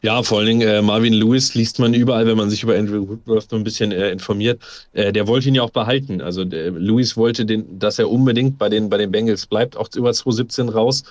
Ja, 0.00 0.22
vor 0.22 0.38
allen 0.38 0.46
Dingen 0.46 0.68
äh, 0.68 0.80
Marvin 0.80 1.12
Lewis 1.12 1.54
liest 1.54 1.80
man 1.80 1.92
überall, 1.92 2.26
wenn 2.26 2.36
man 2.36 2.50
sich 2.50 2.62
über 2.62 2.76
Andrew 2.76 3.08
Whitworth 3.08 3.50
nur 3.50 3.60
ein 3.60 3.64
bisschen 3.64 3.90
äh, 3.90 4.10
informiert. 4.10 4.62
Äh, 4.92 5.12
der 5.12 5.26
wollte 5.26 5.48
ihn 5.48 5.56
ja 5.56 5.62
auch 5.62 5.70
behalten. 5.70 6.20
Also 6.20 6.44
der, 6.44 6.70
Lewis 6.70 7.16
wollte, 7.16 7.44
den, 7.44 7.78
dass 7.78 7.98
er 7.98 8.08
unbedingt 8.08 8.58
bei 8.58 8.68
den, 8.68 8.88
bei 8.88 8.98
den 8.98 9.10
Bengals 9.10 9.46
bleibt, 9.46 9.76
auch 9.76 9.88
über 9.96 10.12
2017 10.12 10.68
raus. 10.68 11.02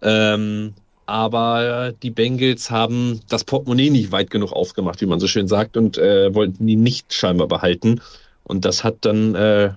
Ähm, 0.00 0.74
aber 1.06 1.92
die 2.02 2.10
Bengals 2.10 2.70
haben 2.70 3.20
das 3.28 3.44
Portemonnaie 3.44 3.90
nicht 3.90 4.12
weit 4.12 4.30
genug 4.30 4.52
aufgemacht, 4.52 5.00
wie 5.00 5.06
man 5.06 5.20
so 5.20 5.26
schön 5.26 5.48
sagt, 5.48 5.76
und 5.76 5.98
äh, 5.98 6.34
wollten 6.34 6.66
ihn 6.66 6.82
nicht 6.82 7.12
scheinbar 7.12 7.48
behalten. 7.48 8.00
Und 8.44 8.64
das 8.64 8.84
hat 8.84 8.98
dann, 9.00 9.34
äh, 9.34 9.70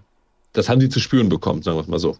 das 0.53 0.69
haben 0.69 0.81
sie 0.81 0.89
zu 0.89 0.99
spüren 0.99 1.29
bekommen, 1.29 1.61
sagen 1.61 1.77
wir 1.77 1.81
es 1.81 1.87
mal 1.87 1.99
so. 1.99 2.17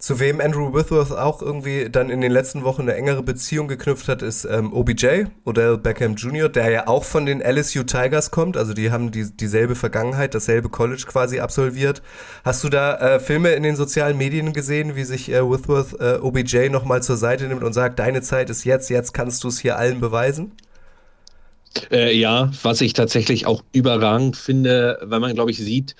Zu 0.00 0.18
wem 0.18 0.40
Andrew 0.40 0.72
Whitworth 0.72 1.12
auch 1.12 1.42
irgendwie 1.42 1.90
dann 1.90 2.08
in 2.08 2.22
den 2.22 2.32
letzten 2.32 2.64
Wochen 2.64 2.82
eine 2.82 2.94
engere 2.94 3.22
Beziehung 3.22 3.68
geknüpft 3.68 4.08
hat, 4.08 4.22
ist 4.22 4.46
ähm, 4.46 4.72
OBJ, 4.72 5.26
Odell 5.44 5.76
Beckham 5.76 6.14
Jr., 6.14 6.48
der 6.48 6.70
ja 6.70 6.88
auch 6.88 7.04
von 7.04 7.26
den 7.26 7.42
LSU 7.42 7.82
Tigers 7.82 8.30
kommt. 8.30 8.56
Also 8.56 8.72
die 8.72 8.90
haben 8.90 9.10
die, 9.10 9.30
dieselbe 9.30 9.74
Vergangenheit, 9.74 10.34
dasselbe 10.34 10.70
College 10.70 11.04
quasi 11.06 11.40
absolviert. 11.40 12.00
Hast 12.46 12.64
du 12.64 12.70
da 12.70 12.96
äh, 12.96 13.20
Filme 13.20 13.50
in 13.50 13.62
den 13.62 13.76
sozialen 13.76 14.16
Medien 14.16 14.54
gesehen, 14.54 14.96
wie 14.96 15.04
sich 15.04 15.30
äh, 15.30 15.42
Whitworth 15.42 16.00
äh, 16.00 16.18
OBJ 16.22 16.70
nochmal 16.70 17.02
zur 17.02 17.18
Seite 17.18 17.46
nimmt 17.46 17.62
und 17.62 17.74
sagt, 17.74 17.98
deine 17.98 18.22
Zeit 18.22 18.48
ist 18.48 18.64
jetzt, 18.64 18.88
jetzt 18.88 19.12
kannst 19.12 19.44
du 19.44 19.48
es 19.48 19.60
hier 19.60 19.76
allen 19.76 20.00
beweisen? 20.00 20.52
Äh, 21.90 22.16
ja, 22.16 22.50
was 22.62 22.80
ich 22.80 22.94
tatsächlich 22.94 23.44
auch 23.44 23.62
überragend 23.72 24.38
finde, 24.38 24.98
weil 25.02 25.20
man, 25.20 25.34
glaube 25.34 25.50
ich, 25.50 25.58
sieht, 25.58 25.94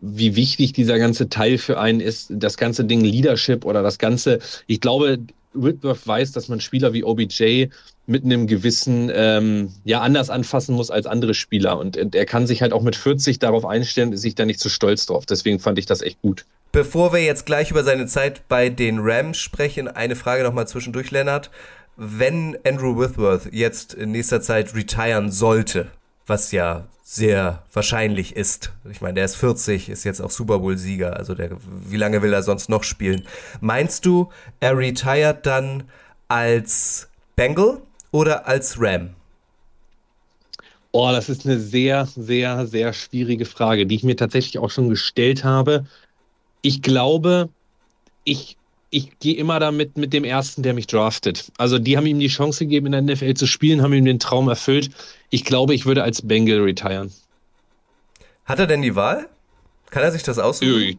wie 0.00 0.36
wichtig 0.36 0.72
dieser 0.72 0.98
ganze 0.98 1.28
Teil 1.28 1.58
für 1.58 1.78
einen 1.78 2.00
ist, 2.00 2.28
das 2.30 2.56
ganze 2.56 2.84
Ding 2.84 3.00
Leadership 3.00 3.64
oder 3.64 3.82
das 3.82 3.98
ganze, 3.98 4.40
ich 4.66 4.80
glaube, 4.80 5.18
Whitworth 5.54 6.06
weiß, 6.06 6.32
dass 6.32 6.48
man 6.48 6.60
Spieler 6.60 6.92
wie 6.92 7.04
OBJ 7.04 7.66
mit 8.06 8.24
einem 8.24 8.46
gewissen, 8.46 9.10
ähm, 9.12 9.72
ja, 9.84 10.00
anders 10.00 10.30
anfassen 10.30 10.74
muss 10.74 10.90
als 10.90 11.06
andere 11.06 11.34
Spieler. 11.34 11.78
Und 11.78 11.96
er 11.96 12.26
kann 12.26 12.46
sich 12.46 12.62
halt 12.62 12.72
auch 12.72 12.82
mit 12.82 12.94
40 12.94 13.38
darauf 13.38 13.64
einstellen, 13.64 14.12
ist 14.12 14.22
sich 14.22 14.34
da 14.34 14.44
nicht 14.44 14.60
zu 14.60 14.68
stolz 14.68 15.06
drauf. 15.06 15.26
Deswegen 15.26 15.58
fand 15.58 15.78
ich 15.78 15.86
das 15.86 16.02
echt 16.02 16.20
gut. 16.22 16.44
Bevor 16.72 17.12
wir 17.12 17.24
jetzt 17.24 17.46
gleich 17.46 17.70
über 17.70 17.84
seine 17.84 18.06
Zeit 18.06 18.48
bei 18.48 18.68
den 18.68 18.98
Rams 19.00 19.38
sprechen, 19.38 19.88
eine 19.88 20.14
Frage 20.14 20.42
nochmal 20.42 20.68
zwischendurch, 20.68 21.10
Lennart. 21.10 21.50
Wenn 21.96 22.58
Andrew 22.64 22.98
Whitworth 22.98 23.48
jetzt 23.52 23.94
in 23.94 24.10
nächster 24.10 24.42
Zeit 24.42 24.74
retiren 24.74 25.32
sollte, 25.32 25.86
was 26.26 26.52
ja 26.52 26.86
sehr 27.02 27.62
wahrscheinlich 27.72 28.34
ist. 28.34 28.72
Ich 28.90 29.00
meine, 29.00 29.14
der 29.14 29.24
ist 29.24 29.36
40, 29.36 29.88
ist 29.88 30.04
jetzt 30.04 30.20
auch 30.20 30.30
Super 30.30 30.58
Bowl-Sieger, 30.58 31.16
also 31.16 31.34
der, 31.34 31.50
wie 31.88 31.96
lange 31.96 32.20
will 32.20 32.32
er 32.32 32.42
sonst 32.42 32.68
noch 32.68 32.82
spielen? 32.82 33.22
Meinst 33.60 34.04
du, 34.04 34.30
er 34.58 34.76
retired 34.76 35.46
dann 35.46 35.84
als 36.26 37.08
Bengal 37.36 37.80
oder 38.10 38.48
als 38.48 38.80
Ram? 38.80 39.10
Oh, 40.90 41.10
das 41.12 41.28
ist 41.28 41.46
eine 41.46 41.60
sehr, 41.60 42.06
sehr, 42.06 42.66
sehr 42.66 42.92
schwierige 42.92 43.44
Frage, 43.44 43.86
die 43.86 43.94
ich 43.94 44.02
mir 44.02 44.16
tatsächlich 44.16 44.58
auch 44.58 44.70
schon 44.70 44.88
gestellt 44.88 45.44
habe. 45.44 45.86
Ich 46.62 46.82
glaube, 46.82 47.50
ich 48.24 48.56
ich 48.90 49.18
gehe 49.18 49.36
immer 49.36 49.58
damit 49.60 49.96
mit 49.96 50.12
dem 50.12 50.24
ersten, 50.24 50.62
der 50.62 50.74
mich 50.74 50.86
draftet. 50.86 51.50
Also 51.58 51.78
die 51.78 51.96
haben 51.96 52.06
ihm 52.06 52.20
die 52.20 52.28
Chance 52.28 52.64
gegeben, 52.64 52.86
in 52.86 52.92
der 52.92 53.02
NFL 53.02 53.34
zu 53.34 53.46
spielen, 53.46 53.82
haben 53.82 53.92
ihm 53.92 54.04
den 54.04 54.18
Traum 54.18 54.48
erfüllt. 54.48 54.90
Ich 55.30 55.44
glaube, 55.44 55.74
ich 55.74 55.86
würde 55.86 56.02
als 56.02 56.22
Bengal 56.22 56.60
retiren. 56.60 57.12
Hat 58.44 58.60
er 58.60 58.66
denn 58.66 58.82
die 58.82 58.94
Wahl? 58.94 59.28
Kann 59.90 60.02
er 60.02 60.12
sich 60.12 60.22
das 60.22 60.38
aussuchen? 60.38 60.98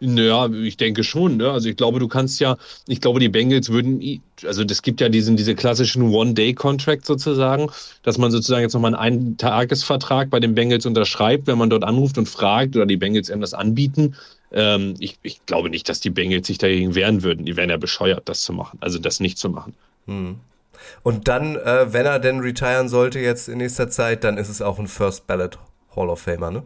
Naja, 0.00 0.50
ich 0.50 0.76
denke 0.76 1.04
schon. 1.04 1.38
Ne? 1.38 1.50
Also 1.50 1.68
ich 1.68 1.76
glaube, 1.76 2.00
du 2.00 2.08
kannst 2.08 2.40
ja, 2.40 2.56
ich 2.86 3.00
glaube, 3.00 3.20
die 3.20 3.28
Bengals 3.28 3.70
würden, 3.70 4.20
also 4.44 4.62
es 4.62 4.82
gibt 4.82 5.00
ja 5.00 5.08
diesen, 5.08 5.36
diese 5.36 5.54
klassischen 5.54 6.10
One-Day-Contract 6.12 7.06
sozusagen, 7.06 7.70
dass 8.02 8.18
man 8.18 8.30
sozusagen 8.30 8.62
jetzt 8.62 8.74
nochmal 8.74 8.94
einen 8.94 9.36
Tagesvertrag 9.38 10.28
bei 10.28 10.40
den 10.40 10.54
Bengals 10.54 10.86
unterschreibt, 10.86 11.46
wenn 11.46 11.56
man 11.56 11.70
dort 11.70 11.84
anruft 11.84 12.18
und 12.18 12.28
fragt 12.28 12.76
oder 12.76 12.84
die 12.84 12.96
Bengals 12.96 13.30
eben 13.30 13.40
das 13.40 13.54
anbieten. 13.54 14.16
Ähm, 14.52 14.94
ich, 14.98 15.18
ich 15.22 15.44
glaube 15.46 15.70
nicht, 15.70 15.88
dass 15.88 16.00
die 16.00 16.10
Bengals 16.10 16.46
sich 16.46 16.58
dagegen 16.58 16.94
wehren 16.94 17.22
würden. 17.22 17.44
Die 17.44 17.56
wären 17.56 17.70
ja 17.70 17.76
bescheuert, 17.76 18.28
das 18.28 18.42
zu 18.42 18.52
machen, 18.52 18.78
also 18.80 18.98
das 18.98 19.20
nicht 19.20 19.38
zu 19.38 19.50
machen. 19.50 19.74
Hm. 20.06 20.36
Und 21.02 21.28
dann, 21.28 21.56
äh, 21.56 21.92
wenn 21.92 22.06
er 22.06 22.18
denn 22.18 22.40
retiren 22.40 22.88
sollte 22.88 23.18
jetzt 23.18 23.48
in 23.48 23.58
nächster 23.58 23.88
Zeit, 23.88 24.24
dann 24.24 24.38
ist 24.38 24.48
es 24.48 24.62
auch 24.62 24.78
ein 24.78 24.88
First 24.88 25.26
Ballot 25.26 25.58
Hall 25.94 26.08
of 26.10 26.20
Famer, 26.20 26.50
ne? 26.50 26.62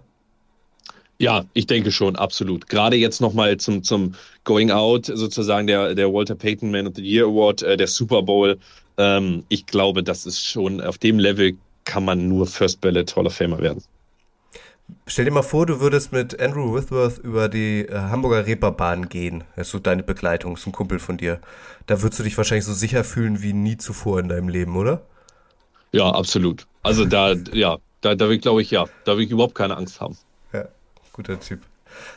Ja, 1.18 1.44
ich 1.52 1.66
denke 1.66 1.92
schon, 1.92 2.16
absolut. 2.16 2.68
Gerade 2.68 2.96
jetzt 2.96 3.20
nochmal 3.20 3.58
zum, 3.58 3.82
zum 3.82 4.14
Going 4.44 4.70
Out, 4.70 5.06
sozusagen 5.06 5.66
der, 5.66 5.94
der 5.94 6.12
Walter 6.12 6.34
Payton 6.34 6.70
Man 6.70 6.86
of 6.86 6.94
the 6.96 7.02
Year 7.02 7.26
Award, 7.26 7.62
äh, 7.62 7.76
der 7.76 7.88
Super 7.88 8.22
Bowl. 8.22 8.58
Ähm, 8.96 9.44
ich 9.50 9.66
glaube, 9.66 10.02
das 10.02 10.24
ist 10.24 10.44
schon 10.44 10.80
auf 10.80 10.96
dem 10.96 11.18
Level 11.18 11.56
kann 11.84 12.04
man 12.04 12.28
nur 12.28 12.46
First 12.46 12.80
Ballot 12.80 13.14
Hall 13.16 13.26
of 13.26 13.34
Famer 13.34 13.58
werden. 13.58 13.82
Stell 15.06 15.24
dir 15.24 15.30
mal 15.30 15.42
vor, 15.42 15.66
du 15.66 15.80
würdest 15.80 16.12
mit 16.12 16.40
Andrew 16.40 16.74
Whitworth 16.74 17.18
über 17.18 17.48
die 17.48 17.86
äh, 17.86 17.94
Hamburger 17.94 18.46
Reeperbahn 18.46 19.08
gehen. 19.08 19.44
Das 19.56 19.68
ist 19.68 19.72
so 19.72 19.78
deine 19.78 20.02
Begleitung, 20.02 20.54
ist 20.54 20.66
ein 20.66 20.72
Kumpel 20.72 20.98
von 20.98 21.16
dir. 21.16 21.40
Da 21.86 22.02
würdest 22.02 22.20
du 22.20 22.24
dich 22.24 22.36
wahrscheinlich 22.36 22.64
so 22.64 22.72
sicher 22.72 23.04
fühlen 23.04 23.42
wie 23.42 23.52
nie 23.52 23.76
zuvor 23.76 24.20
in 24.20 24.28
deinem 24.28 24.48
Leben, 24.48 24.76
oder? 24.76 25.02
Ja, 25.92 26.10
absolut. 26.10 26.66
Also 26.82 27.04
da, 27.04 27.34
ja, 27.52 27.78
da, 28.00 28.14
da 28.14 28.28
will 28.28 28.36
ich, 28.36 28.42
glaube 28.42 28.62
ich, 28.62 28.70
ja, 28.70 28.86
da 29.04 29.16
will 29.16 29.24
ich 29.24 29.30
überhaupt 29.30 29.54
keine 29.54 29.76
Angst 29.76 30.00
haben. 30.00 30.16
Ja, 30.52 30.66
guter 31.12 31.38
Typ. 31.38 31.60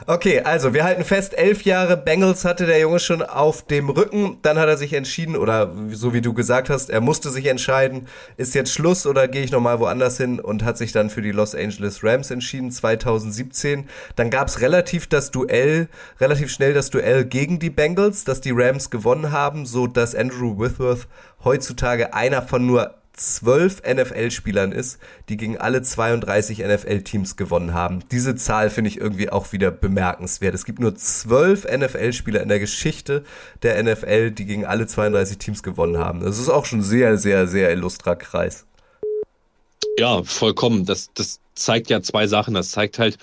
Okay, 0.08 0.42
also 0.42 0.74
wir 0.74 0.84
halten 0.84 1.04
fest, 1.04 1.38
elf 1.38 1.64
Jahre 1.64 1.98
Bengals 1.98 2.46
hatte 2.46 2.66
der 2.66 2.80
Junge 2.80 3.00
schon 3.00 3.22
auf 3.22 3.66
dem 3.66 3.90
Rücken. 3.90 4.38
Dann 4.42 4.58
hat 4.58 4.68
er 4.68 4.78
sich 4.78 4.94
entschieden, 4.94 5.36
oder 5.36 5.72
so 5.92 6.14
wie 6.14 6.22
du 6.22 6.34
gesagt 6.34 6.70
hast, 6.70 6.90
er 6.90 7.02
musste 7.02 7.30
sich 7.30 7.46
entscheiden, 7.46 8.08
ist 8.38 8.56
jetzt 8.56 8.72
Schluss 8.72 9.06
oder 9.06 9.28
gehe 9.28 9.44
ich 9.44 9.52
nochmal 9.52 9.80
woanders 9.80 10.18
hin 10.18 10.40
und 10.40 10.64
hat 10.64 10.78
sich 10.78 10.92
dann 10.92 11.10
für 11.10 11.22
die 11.22 11.32
Los 11.32 11.56
Angeles 11.56 12.04
Rams 12.04 12.32
entschieden, 12.32 12.72
2017. 12.72 13.88
Dann 14.16 14.30
gab 14.30 14.48
es 14.48 14.62
relativ 14.62 15.08
das 15.08 15.32
Duell, 15.32 15.88
relativ 16.20 16.52
schnell 16.52 16.74
das 16.74 16.90
Duell 16.90 17.26
gegen 17.26 17.60
die 17.60 17.70
Bengals, 17.70 18.24
dass 18.24 18.42
die 18.42 18.52
Rams 18.54 18.90
gewonnen 18.90 19.32
haben, 19.32 19.66
so 19.66 19.88
dass 19.88 20.16
Andrew 20.16 20.60
Whitworth 20.60 21.08
heutzutage 21.44 22.14
einer 22.14 22.42
von 22.42 22.66
nur 22.66 22.96
zwölf 23.14 23.82
NFL-Spielern 23.84 24.72
ist, 24.72 25.00
die 25.30 25.38
gegen 25.38 25.58
alle 25.58 25.82
32 25.82 26.60
NFL-Teams 26.60 27.36
gewonnen 27.36 27.74
haben. 27.74 28.00
Diese 28.12 28.36
Zahl 28.36 28.70
finde 28.70 28.90
ich 28.90 29.00
irgendwie 29.00 29.30
auch 29.30 29.52
wieder 29.54 29.72
bemerkenswert. 29.72 30.56
Es 30.56 30.66
gibt 30.66 30.80
nur 30.80 30.96
zwölf 30.96 31.66
NFL-Spieler 31.66 32.42
in 32.42 32.50
der 32.50 32.60
Geschichte 32.60 33.24
der 33.62 33.82
NFL, 33.82 34.32
die 34.32 34.46
gegen 34.46 34.66
alle 34.66 34.88
32 34.88 35.38
Teams 35.38 35.64
gewonnen 35.64 35.98
haben. 35.98 36.22
Das 36.22 36.40
ist 36.40 36.50
auch 36.50 36.66
schon 36.66 36.82
sehr, 36.82 37.18
sehr, 37.18 37.48
sehr 37.48 37.72
illustrer 37.72 38.16
Kreis. 38.16 38.66
Ja, 39.98 40.24
vollkommen. 40.24 40.86
Das, 40.86 41.12
das 41.14 41.40
zeigt 41.54 41.90
ja 41.90 42.02
zwei 42.02 42.28
Sachen. 42.28 42.56
Das 42.56 42.72
zeigt 42.72 42.98
halt, 42.98 43.18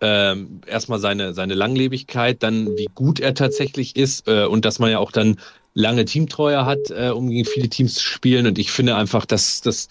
ähm, 0.00 0.60
erstmal 0.66 0.98
seine, 0.98 1.34
seine 1.34 1.54
Langlebigkeit, 1.54 2.42
dann 2.42 2.76
wie 2.76 2.88
gut 2.94 3.20
er 3.20 3.34
tatsächlich 3.34 3.96
ist 3.96 4.28
äh, 4.28 4.44
und 4.44 4.64
dass 4.64 4.78
man 4.78 4.90
ja 4.90 4.98
auch 4.98 5.12
dann 5.12 5.36
lange 5.74 6.04
Teamtreue 6.04 6.64
hat, 6.64 6.90
äh, 6.90 7.10
um 7.10 7.28
gegen 7.28 7.44
viele 7.44 7.68
Teams 7.68 7.94
zu 7.94 8.04
spielen. 8.04 8.46
Und 8.46 8.58
ich 8.58 8.70
finde 8.70 8.96
einfach, 8.96 9.26
dass 9.26 9.60
das 9.60 9.88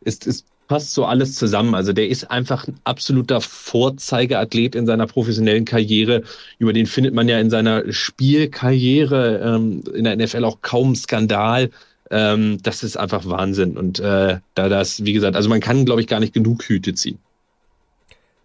ist, 0.00 0.26
ist 0.26 0.46
passt 0.66 0.94
so 0.94 1.04
alles 1.04 1.34
zusammen. 1.34 1.74
Also 1.74 1.92
der 1.92 2.08
ist 2.08 2.30
einfach 2.30 2.66
ein 2.66 2.78
absoluter 2.84 3.40
Vorzeigeathlet 3.40 4.74
in 4.74 4.86
seiner 4.86 5.06
professionellen 5.06 5.64
Karriere. 5.64 6.22
Über 6.58 6.72
den 6.72 6.86
findet 6.86 7.14
man 7.14 7.28
ja 7.28 7.38
in 7.38 7.50
seiner 7.50 7.92
Spielkarriere 7.92 9.40
ähm, 9.44 9.82
in 9.94 10.04
der 10.04 10.16
NFL 10.16 10.44
auch 10.44 10.60
kaum 10.62 10.94
Skandal. 10.94 11.70
Ähm, 12.10 12.58
das 12.62 12.82
ist 12.82 12.96
einfach 12.96 13.26
Wahnsinn. 13.26 13.76
Und 13.76 13.98
äh, 14.00 14.38
da 14.54 14.68
das, 14.68 15.04
wie 15.04 15.12
gesagt, 15.12 15.36
also 15.36 15.48
man 15.48 15.60
kann, 15.60 15.84
glaube 15.84 16.00
ich, 16.00 16.06
gar 16.06 16.20
nicht 16.20 16.34
genug 16.34 16.64
Hüte 16.64 16.94
ziehen. 16.94 17.18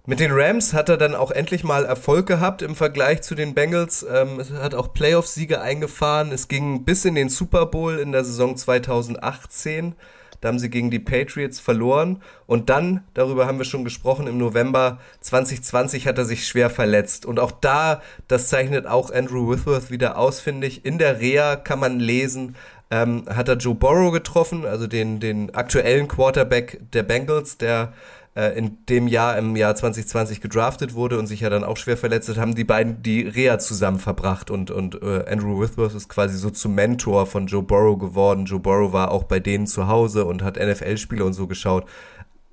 Mit 0.07 0.19
den 0.19 0.31
Rams 0.31 0.73
hat 0.73 0.89
er 0.89 0.97
dann 0.97 1.13
auch 1.13 1.29
endlich 1.29 1.63
mal 1.63 1.85
Erfolg 1.85 2.25
gehabt 2.25 2.63
im 2.63 2.75
Vergleich 2.75 3.21
zu 3.21 3.35
den 3.35 3.53
Bengals. 3.53 4.03
Ähm, 4.11 4.43
hat 4.59 4.73
auch 4.73 4.93
Playoff-Siege 4.93 5.61
eingefahren. 5.61 6.31
Es 6.31 6.47
ging 6.47 6.85
bis 6.85 7.05
in 7.05 7.13
den 7.13 7.29
Super 7.29 7.67
Bowl 7.67 7.99
in 7.99 8.11
der 8.11 8.23
Saison 8.23 8.57
2018. 8.57 9.93
Da 10.41 10.47
haben 10.47 10.57
sie 10.57 10.71
gegen 10.71 10.89
die 10.89 10.97
Patriots 10.97 11.59
verloren. 11.59 12.23
Und 12.47 12.71
dann, 12.71 13.03
darüber 13.13 13.45
haben 13.45 13.59
wir 13.59 13.65
schon 13.65 13.83
gesprochen, 13.83 14.25
im 14.25 14.39
November 14.39 14.97
2020 15.19 16.07
hat 16.07 16.17
er 16.17 16.25
sich 16.25 16.47
schwer 16.47 16.71
verletzt. 16.71 17.27
Und 17.27 17.39
auch 17.39 17.51
da, 17.51 18.01
das 18.27 18.49
zeichnet 18.49 18.87
auch 18.87 19.11
Andrew 19.11 19.51
Whitworth 19.51 19.91
wieder 19.91 20.17
aus, 20.17 20.39
finde 20.39 20.65
ich. 20.65 20.83
In 20.83 20.97
der 20.97 21.19
Reha 21.21 21.57
kann 21.57 21.79
man 21.79 21.99
lesen, 21.99 22.55
ähm, 22.89 23.25
hat 23.29 23.47
er 23.49 23.57
Joe 23.57 23.75
Burrow 23.75 24.11
getroffen, 24.11 24.65
also 24.65 24.87
den, 24.87 25.19
den 25.19 25.53
aktuellen 25.53 26.07
Quarterback 26.07 26.79
der 26.91 27.03
Bengals, 27.03 27.59
der 27.59 27.93
äh, 28.35 28.57
in 28.57 28.77
dem 28.87 29.07
Jahr, 29.07 29.37
im 29.37 29.55
Jahr 29.55 29.75
2020 29.75 30.41
gedraftet 30.41 30.93
wurde 30.93 31.19
und 31.19 31.27
sich 31.27 31.41
ja 31.41 31.49
dann 31.49 31.63
auch 31.63 31.77
schwer 31.77 31.97
verletzt 31.97 32.29
hat, 32.29 32.37
haben 32.37 32.55
die 32.55 32.63
beiden 32.63 33.03
die 33.03 33.21
Reha 33.21 33.59
zusammen 33.59 33.99
verbracht 33.99 34.49
und, 34.49 34.71
und 34.71 35.01
äh, 35.01 35.25
Andrew 35.29 35.59
Whitworth 35.59 35.95
ist 35.95 36.09
quasi 36.09 36.37
so 36.37 36.49
zum 36.49 36.75
Mentor 36.75 37.25
von 37.25 37.47
Joe 37.47 37.63
Burrow 37.63 37.99
geworden. 37.99 38.45
Joe 38.45 38.59
Burrow 38.59 38.93
war 38.93 39.11
auch 39.11 39.23
bei 39.23 39.39
denen 39.39 39.67
zu 39.67 39.87
Hause 39.87 40.25
und 40.25 40.43
hat 40.43 40.57
NFL-Spiele 40.57 41.25
und 41.25 41.33
so 41.33 41.47
geschaut. 41.47 41.85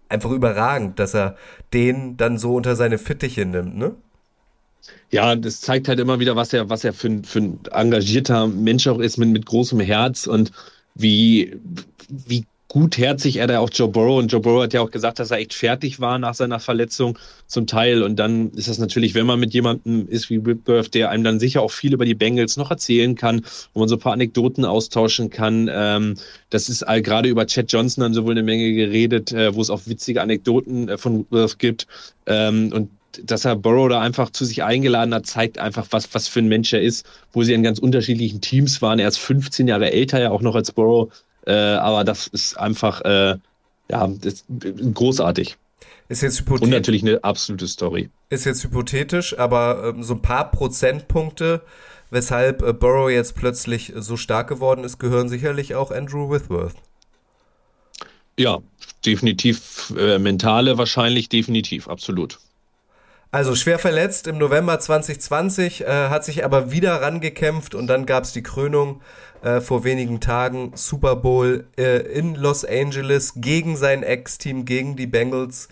Einfach 0.08 0.30
überragend, 0.30 0.98
dass 0.98 1.14
er 1.14 1.36
den 1.72 2.16
dann 2.16 2.38
so 2.38 2.54
unter 2.54 2.74
seine 2.74 2.98
Fittiche 2.98 3.44
nimmt, 3.44 3.76
ne? 3.76 3.94
Ja, 5.10 5.36
das 5.36 5.60
zeigt 5.60 5.88
halt 5.88 6.00
immer 6.00 6.18
wieder, 6.18 6.34
was 6.34 6.52
er, 6.52 6.70
was 6.70 6.84
er 6.84 6.92
für, 6.92 7.08
ein, 7.08 7.24
für 7.24 7.40
ein 7.40 7.60
engagierter 7.70 8.46
Mensch 8.46 8.86
auch 8.86 8.98
ist 8.98 9.18
mit, 9.18 9.28
mit 9.28 9.46
großem 9.46 9.80
Herz 9.80 10.26
und 10.26 10.50
wie, 10.94 11.58
wie 12.08 12.46
gutherzig 12.68 13.36
er 13.36 13.46
da 13.46 13.60
auch 13.60 13.70
Joe 13.72 13.88
Burrow 13.88 14.18
und 14.18 14.30
Joe 14.30 14.40
Burrow 14.40 14.62
hat 14.62 14.74
ja 14.74 14.82
auch 14.82 14.90
gesagt, 14.90 15.18
dass 15.18 15.30
er 15.30 15.38
echt 15.38 15.54
fertig 15.54 16.00
war 16.00 16.18
nach 16.18 16.34
seiner 16.34 16.60
Verletzung 16.60 17.18
zum 17.46 17.66
Teil 17.66 18.02
und 18.02 18.16
dann 18.16 18.50
ist 18.50 18.68
das 18.68 18.78
natürlich, 18.78 19.14
wenn 19.14 19.26
man 19.26 19.40
mit 19.40 19.54
jemandem 19.54 20.06
ist 20.06 20.28
wie 20.28 20.44
Whitworth, 20.44 20.92
der 20.92 21.10
einem 21.10 21.24
dann 21.24 21.40
sicher 21.40 21.62
auch 21.62 21.70
viel 21.70 21.94
über 21.94 22.04
die 22.04 22.14
Bengals 22.14 22.58
noch 22.58 22.70
erzählen 22.70 23.14
kann, 23.14 23.44
wo 23.72 23.80
man 23.80 23.88
so 23.88 23.96
ein 23.96 24.00
paar 24.00 24.12
Anekdoten 24.12 24.66
austauschen 24.66 25.30
kann. 25.30 25.70
Ähm, 25.72 26.14
das 26.50 26.68
ist 26.68 26.82
all, 26.82 27.00
gerade 27.00 27.30
über 27.30 27.46
Chad 27.46 27.72
Johnson 27.72 28.02
dann 28.02 28.14
sowohl 28.14 28.32
eine 28.32 28.42
Menge 28.42 28.74
geredet, 28.74 29.32
äh, 29.32 29.54
wo 29.54 29.62
es 29.62 29.70
auch 29.70 29.80
witzige 29.86 30.20
Anekdoten 30.20 30.90
äh, 30.90 30.98
von 30.98 31.20
Whitworth 31.20 31.58
gibt 31.58 31.86
ähm, 32.26 32.70
und 32.72 32.90
dass 33.24 33.44
er 33.44 33.56
Burrow 33.56 33.88
da 33.88 34.00
einfach 34.00 34.30
zu 34.30 34.44
sich 34.44 34.62
eingeladen 34.62 35.14
hat, 35.14 35.26
zeigt 35.26 35.58
einfach, 35.58 35.86
was, 35.90 36.12
was 36.14 36.28
für 36.28 36.40
ein 36.40 36.48
Mensch 36.48 36.72
er 36.72 36.82
ist, 36.82 37.06
wo 37.32 37.42
sie 37.42 37.54
in 37.54 37.62
ganz 37.62 37.78
unterschiedlichen 37.78 38.40
Teams 38.40 38.80
waren. 38.82 38.98
Er 38.98 39.08
ist 39.08 39.18
15 39.18 39.66
Jahre 39.66 39.90
älter 39.90 40.20
ja 40.20 40.30
auch 40.30 40.42
noch 40.42 40.54
als 40.54 40.70
Burrow. 40.70 41.10
Äh, 41.48 41.52
aber 41.52 42.04
das 42.04 42.26
ist 42.26 42.58
einfach, 42.58 43.00
äh, 43.00 43.36
ja, 43.90 44.08
ist 44.22 44.44
großartig. 44.92 45.56
Ist 46.10 46.22
jetzt 46.22 46.40
hypothetisch. 46.40 46.64
Und 46.64 46.70
natürlich 46.70 47.02
eine 47.02 47.24
absolute 47.24 47.66
Story. 47.66 48.10
Ist 48.28 48.44
jetzt 48.44 48.62
hypothetisch, 48.64 49.38
aber 49.38 49.94
ähm, 49.94 50.02
so 50.02 50.14
ein 50.14 50.22
paar 50.22 50.50
Prozentpunkte, 50.50 51.62
weshalb 52.10 52.62
äh, 52.62 52.74
Burrow 52.74 53.10
jetzt 53.10 53.34
plötzlich 53.34 53.94
so 53.96 54.18
stark 54.18 54.48
geworden 54.48 54.84
ist, 54.84 54.98
gehören 54.98 55.30
sicherlich 55.30 55.74
auch 55.74 55.90
Andrew 55.90 56.30
Whitworth. 56.30 56.74
Ja, 58.38 58.58
definitiv 59.06 59.94
äh, 59.98 60.18
mentale 60.18 60.76
wahrscheinlich, 60.76 61.30
definitiv, 61.30 61.88
absolut. 61.88 62.38
Also 63.30 63.54
schwer 63.54 63.78
verletzt 63.78 64.26
im 64.26 64.38
November 64.38 64.80
2020, 64.80 65.82
äh, 65.82 66.08
hat 66.08 66.24
sich 66.24 66.46
aber 66.46 66.72
wieder 66.72 67.02
rangekämpft 67.02 67.74
und 67.74 67.86
dann 67.86 68.06
gab 68.06 68.24
es 68.24 68.32
die 68.32 68.42
Krönung 68.42 69.02
äh, 69.42 69.60
vor 69.60 69.84
wenigen 69.84 70.20
Tagen, 70.20 70.72
Super 70.74 71.14
Bowl 71.16 71.66
äh, 71.76 71.98
in 71.98 72.36
Los 72.36 72.64
Angeles 72.64 73.34
gegen 73.36 73.76
sein 73.76 74.02
Ex-Team, 74.02 74.64
gegen 74.64 74.96
die 74.96 75.06
Bengals. 75.06 75.68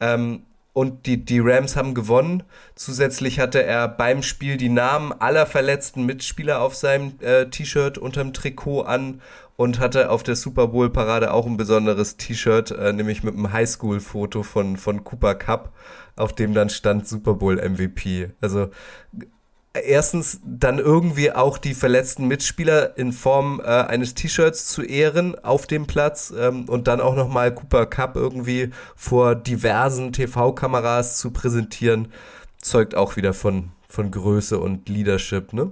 Ähm, 0.00 0.42
und 0.74 1.06
die, 1.06 1.24
die 1.24 1.40
Rams 1.40 1.76
haben 1.76 1.94
gewonnen. 1.94 2.44
Zusätzlich 2.76 3.40
hatte 3.40 3.62
er 3.64 3.88
beim 3.88 4.22
Spiel 4.22 4.58
die 4.58 4.68
Namen 4.68 5.12
aller 5.12 5.46
verletzten 5.46 6.04
Mitspieler 6.04 6.60
auf 6.60 6.76
seinem 6.76 7.14
äh, 7.20 7.46
T-Shirt 7.46 7.98
unterm 7.98 8.32
Trikot 8.34 8.82
an 8.82 9.20
und 9.56 9.80
hatte 9.80 10.10
auf 10.10 10.22
der 10.22 10.36
Super 10.36 10.68
Bowl 10.68 10.90
Parade 10.90 11.32
auch 11.32 11.46
ein 11.46 11.56
besonderes 11.56 12.16
T-Shirt, 12.18 12.70
äh, 12.70 12.92
nämlich 12.92 13.24
mit 13.24 13.34
einem 13.34 13.52
Highschool-Foto 13.52 14.44
von, 14.44 14.76
von 14.76 15.02
Cooper 15.02 15.34
Cup 15.34 15.72
auf 16.18 16.32
dem 16.32 16.54
dann 16.54 16.70
stand 16.70 17.06
Super 17.06 17.34
Bowl 17.34 17.56
MVP. 17.56 18.30
Also 18.40 18.70
erstens 19.74 20.40
dann 20.44 20.78
irgendwie 20.78 21.32
auch 21.32 21.58
die 21.58 21.74
verletzten 21.74 22.26
Mitspieler 22.26 22.96
in 22.96 23.12
Form 23.12 23.60
äh, 23.60 23.66
eines 23.66 24.14
T-Shirts 24.14 24.66
zu 24.66 24.82
ehren 24.82 25.38
auf 25.44 25.66
dem 25.66 25.86
Platz 25.86 26.32
ähm, 26.36 26.68
und 26.68 26.88
dann 26.88 27.00
auch 27.00 27.14
nochmal 27.14 27.54
Cooper 27.54 27.86
Cup 27.86 28.16
irgendwie 28.16 28.70
vor 28.96 29.34
diversen 29.34 30.12
TV-Kameras 30.12 31.18
zu 31.18 31.30
präsentieren, 31.30 32.12
zeugt 32.60 32.94
auch 32.94 33.16
wieder 33.16 33.34
von, 33.34 33.70
von 33.88 34.10
Größe 34.10 34.58
und 34.58 34.88
Leadership, 34.88 35.52
ne? 35.52 35.70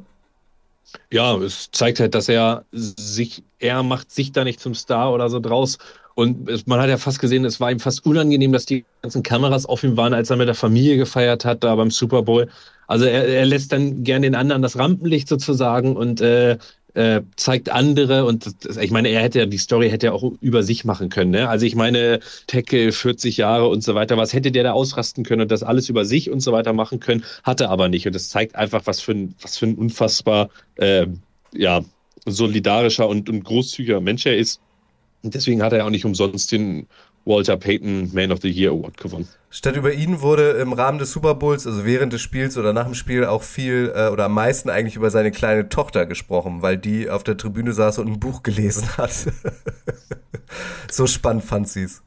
Ja, 1.11 1.37
es 1.39 1.71
zeigt 1.73 1.99
halt, 1.99 2.15
dass 2.15 2.29
er 2.29 2.65
sich, 2.71 3.43
er 3.59 3.83
macht 3.83 4.13
sich 4.13 4.31
da 4.31 4.45
nicht 4.45 4.61
zum 4.61 4.75
Star 4.75 5.13
oder 5.13 5.29
so 5.29 5.41
draus 5.41 5.79
und 6.17 6.49
es, 6.49 6.67
man 6.67 6.81
hat 6.81 6.89
ja 6.89 6.97
fast 6.97 7.21
gesehen, 7.21 7.45
es 7.45 7.61
war 7.61 7.71
ihm 7.71 7.79
fast 7.79 8.07
unangenehm, 8.07 8.51
dass 8.51 8.65
die 8.65 8.87
ganzen 9.03 9.23
Kameras 9.23 9.67
auf 9.67 9.85
ihm 9.85 9.99
waren, 9.99 10.15
als 10.15 10.31
er 10.31 10.39
mit 10.39 10.49
der 10.49 10.55
Familie 10.55 10.97
gefeiert 10.97 11.45
hat, 11.45 11.63
da 11.63 11.75
beim 11.75 11.91
Super 11.91 12.23
Bowl. 12.23 12.49
Also 12.87 13.05
er, 13.05 13.29
er 13.29 13.45
lässt 13.45 13.71
dann 13.71 14.03
gern 14.03 14.23
den 14.23 14.35
anderen 14.35 14.63
das 14.63 14.79
Rampenlicht 14.79 15.29
sozusagen 15.29 15.95
und 15.95 16.23
äh, 16.23 16.57
äh, 16.95 17.21
zeigt 17.37 17.69
andere 17.69 18.25
und 18.25 18.47
ich 18.81 18.91
meine, 18.91 19.09
er 19.09 19.21
hätte 19.21 19.41
ja 19.41 19.47
die 19.47 19.59
Story 19.59 19.91
hätte 19.91 20.07
ja 20.07 20.13
auch 20.13 20.33
über 20.41 20.63
sich 20.63 20.87
machen 20.87 21.11
können. 21.11 21.33
Ne? 21.33 21.51
Also 21.51 21.67
ich 21.67 21.75
meine, 21.75 22.21
Tackle 22.47 22.93
40 22.93 23.37
Jahre 23.37 23.69
und 23.69 23.85
so 23.85 23.95
weiter, 23.95 24.17
was 24.17 24.33
hätte 24.33 24.51
der 24.51 24.63
da 24.63 24.73
ausrasten 24.73 25.23
können 25.23 25.43
und 25.43 25.51
das 25.51 25.63
alles 25.63 25.91
über 25.91 26.07
sich 26.07 26.31
und 26.31 26.41
so 26.41 26.51
weiter 26.53 26.73
machen 26.73 26.99
können, 26.99 27.25
hatte 27.43 27.69
aber 27.69 27.91
nicht. 27.91 28.07
Und 28.07 28.15
das 28.15 28.31
zeigt 28.31 28.57
einfach, 28.57 28.87
was 28.87 29.03
für 29.03 29.13
ein, 29.13 29.35
was 29.43 29.59
für 29.59 29.67
ein 29.67 29.75
unfassbar 29.75 30.49
äh, 30.77 31.07
ja, 31.53 31.83
solidarischer 32.25 33.07
und, 33.07 33.29
und 33.29 33.45
großzügiger 33.45 34.01
Mensch 34.01 34.25
er 34.25 34.39
ist. 34.39 34.63
Und 35.27 35.35
deswegen 35.35 35.61
hat 35.61 35.73
er 35.73 35.85
auch 35.85 35.91
nicht 35.91 36.05
umsonst 36.05 36.53
den 36.53 36.87
Walter 37.25 37.57
Payton 37.57 38.15
Man 38.15 38.31
of 38.31 38.39
the 38.43 38.49
Year 38.49 38.71
Award 38.71 38.97
gewonnen. 38.97 39.27
Statt 39.51 39.75
über 39.75 39.93
ihn 39.93 40.21
wurde 40.21 40.51
im 40.53 40.73
Rahmen 40.73 41.01
des 41.01 41.11
Super 41.11 41.35
Bowls, 41.35 41.67
also 41.67 41.85
während 41.85 42.13
des 42.13 42.21
Spiels 42.21 42.57
oder 42.57 42.73
nach 42.73 42.85
dem 42.85 42.95
Spiel, 42.95 43.25
auch 43.25 43.43
viel 43.43 43.93
äh, 43.93 44.07
oder 44.11 44.27
am 44.27 44.35
meisten 44.35 44.71
eigentlich 44.71 44.95
über 44.95 45.11
seine 45.11 45.33
kleine 45.33 45.69
Tochter 45.69 46.07
gesprochen, 46.07 46.63
weil 46.63 46.79
die 46.79 47.11
auf 47.11 47.25
der 47.25 47.37
Tribüne 47.37 47.73
saß 47.73 47.99
und 47.99 48.07
ein 48.07 48.21
Buch 48.21 48.45
gelesen 48.45 48.87
hat. 48.97 49.11
so 50.93 51.09
spannend 51.09 51.43
fand 51.43 51.69
sie 51.69 51.83
es. 51.83 52.03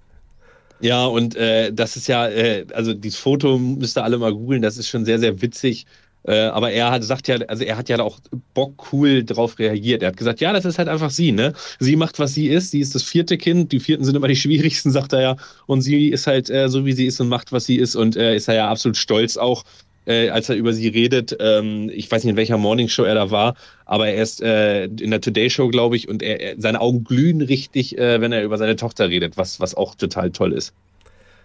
Ja, 0.80 1.04
und 1.08 1.36
äh, 1.36 1.74
das 1.74 1.98
ist 1.98 2.08
ja, 2.08 2.30
äh, 2.30 2.66
also 2.74 2.94
dieses 2.94 3.20
Foto 3.20 3.58
müsst 3.58 3.98
ihr 3.98 4.06
alle 4.06 4.18
mal 4.18 4.34
googeln, 4.34 4.62
das 4.62 4.78
ist 4.78 4.88
schon 4.88 5.04
sehr, 5.04 5.20
sehr 5.20 5.42
witzig. 5.42 5.86
Äh, 6.24 6.42
aber 6.42 6.72
er 6.72 6.92
hat, 6.92 7.04
sagt 7.04 7.28
ja, 7.28 7.38
also 7.48 7.64
er 7.64 7.78
hat 7.78 7.90
ja 7.90 8.00
auch 8.00 8.20
Bock 8.54 8.92
cool 8.92 9.24
drauf 9.24 9.58
reagiert. 9.58 10.02
Er 10.02 10.10
hat 10.10 10.18
gesagt, 10.18 10.42
ja, 10.42 10.52
das 10.54 10.66
ist 10.66 10.78
halt 10.78 10.90
einfach 10.90 11.10
sie, 11.10 11.32
ne? 11.32 11.54
Sie 11.80 11.96
macht, 11.96 12.20
was 12.20 12.34
sie 12.34 12.48
ist. 12.48 12.72
Sie 12.72 12.82
ist 12.82 12.94
das 12.94 13.04
vierte 13.04 13.38
Kind. 13.38 13.72
Die 13.72 13.80
vierten 13.80 14.04
sind 14.04 14.16
immer 14.16 14.28
die 14.28 14.36
schwierigsten, 14.38 14.92
sagt 14.92 15.14
er 15.14 15.22
ja. 15.22 15.36
Und 15.66 15.82
sie 15.82 16.10
ist 16.10 16.28
halt 16.28 16.50
äh, 16.50 16.70
so, 16.70 16.86
wie 16.86 16.94
sie 16.94 17.06
ist 17.06 17.20
und 17.22 17.30
macht, 17.30 17.52
was 17.52 17.66
sie 17.66 17.78
ist. 17.78 17.96
Und 17.96 18.16
äh, 18.16 18.36
ist 18.36 18.48
er 18.48 18.56
ja 18.56 18.70
absolut 18.70 18.98
stolz 18.98 19.38
auch, 19.38 19.64
äh, 20.06 20.30
als 20.30 20.50
er 20.50 20.56
über 20.56 20.74
sie 20.74 20.88
redet. 20.88 21.38
Ähm, 21.40 21.90
ich 21.94 22.12
weiß 22.12 22.24
nicht, 22.24 22.32
in 22.32 22.38
welcher 22.38 22.58
Morningshow 22.58 23.04
er 23.04 23.16
da 23.16 23.32
war, 23.32 23.56
aber 23.86 24.10
er 24.10 24.22
ist 24.22 24.42
äh, 24.42 24.86
in 24.86 25.12
der 25.12 25.22
Today 25.22 25.50
Show, 25.50 25.70
glaube 25.70 25.96
ich, 25.96 26.10
und 26.10 26.22
er, 26.22 26.42
er, 26.42 26.56
seine 26.58 26.82
Augen 26.82 27.04
glühen 27.04 27.42
richtig, 27.42 27.98
äh, 27.98 28.20
wenn 28.20 28.32
er 28.32 28.44
über 28.44 28.58
seine 28.58 28.76
Tochter 28.76 29.10
redet, 29.10 29.38
was, 29.38 29.60
was 29.60 29.76
auch 29.76 29.96
total 29.96 30.32
toll 30.32 30.54
ist. 30.54 30.74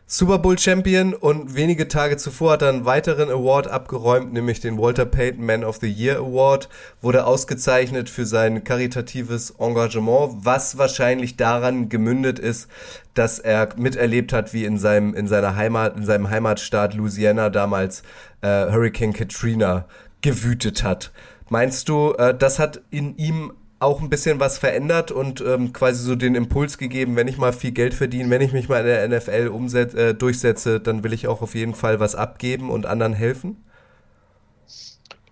Super 0.07 0.39
Bowl 0.39 0.59
Champion 0.59 1.15
und 1.15 1.55
wenige 1.55 1.89
Tage 1.89 2.19
zuvor 2.19 2.53
hat 2.53 2.63
er 2.63 2.69
einen 2.69 2.85
weiteren 2.85 3.31
Award 3.31 3.69
abgeräumt, 3.69 4.35
nämlich 4.35 4.61
den 4.61 4.77
Walter 4.77 5.07
Payton 5.07 5.47
Man 5.47 5.65
of 5.65 5.79
the 5.81 5.91
Year 5.91 6.19
Award, 6.19 6.69
wurde 7.01 7.25
ausgezeichnet 7.25 8.11
für 8.11 8.27
sein 8.27 8.65
karitatives 8.65 9.55
Engagement, 9.59 10.45
was 10.45 10.77
wahrscheinlich 10.77 11.39
daran 11.39 11.89
gemündet 11.89 12.39
ist, 12.39 12.69
dass 13.15 13.39
er 13.39 13.71
miterlebt 13.77 14.35
hat, 14.35 14.53
wie 14.53 14.67
in 14.67 14.77
seinem 14.77 15.15
in 15.15 15.27
seiner 15.27 15.57
Heimat 15.57 15.97
in 15.97 16.05
seinem 16.05 16.29
Heimatstaat 16.29 16.93
Louisiana 16.93 17.49
damals 17.49 18.03
äh, 18.43 18.71
Hurricane 18.71 19.15
Katrina 19.15 19.87
gewütet 20.21 20.85
hat. 20.85 21.13
Meinst 21.49 21.89
du, 21.89 22.13
äh, 22.13 22.37
das 22.37 22.59
hat 22.59 22.83
in 22.91 23.17
ihm 23.17 23.55
auch 23.85 24.01
ein 24.01 24.11
bisschen 24.11 24.41
was 24.41 24.59
verändert 24.59 25.13
und 25.13 25.41
ähm, 25.41 25.73
quasi 25.73 26.03
so 26.03 26.15
den 26.17 26.35
Impuls 26.35 26.79
gegeben, 26.79 27.17
wenn 27.17 27.29
ich 27.29 27.39
mal 27.39 27.53
viel 27.53 27.73
Geld 27.73 27.95
verdiene, 27.95 28.31
wenn 28.31 28.43
ich 28.43 28.53
mich 28.53 28.69
mal 28.69 28.81
in 28.81 29.11
der 29.11 29.21
NFL 29.21 29.49
umset, 29.49 29.95
äh, 29.95 30.15
durchsetze, 30.15 30.81
dann 30.81 31.05
will 31.05 31.13
ich 31.13 31.29
auch 31.29 31.43
auf 31.43 31.55
jeden 31.55 31.75
Fall 31.75 32.01
was 32.01 32.15
abgeben 32.15 32.71
und 32.71 32.87
anderen 32.87 33.13
helfen? 33.13 33.65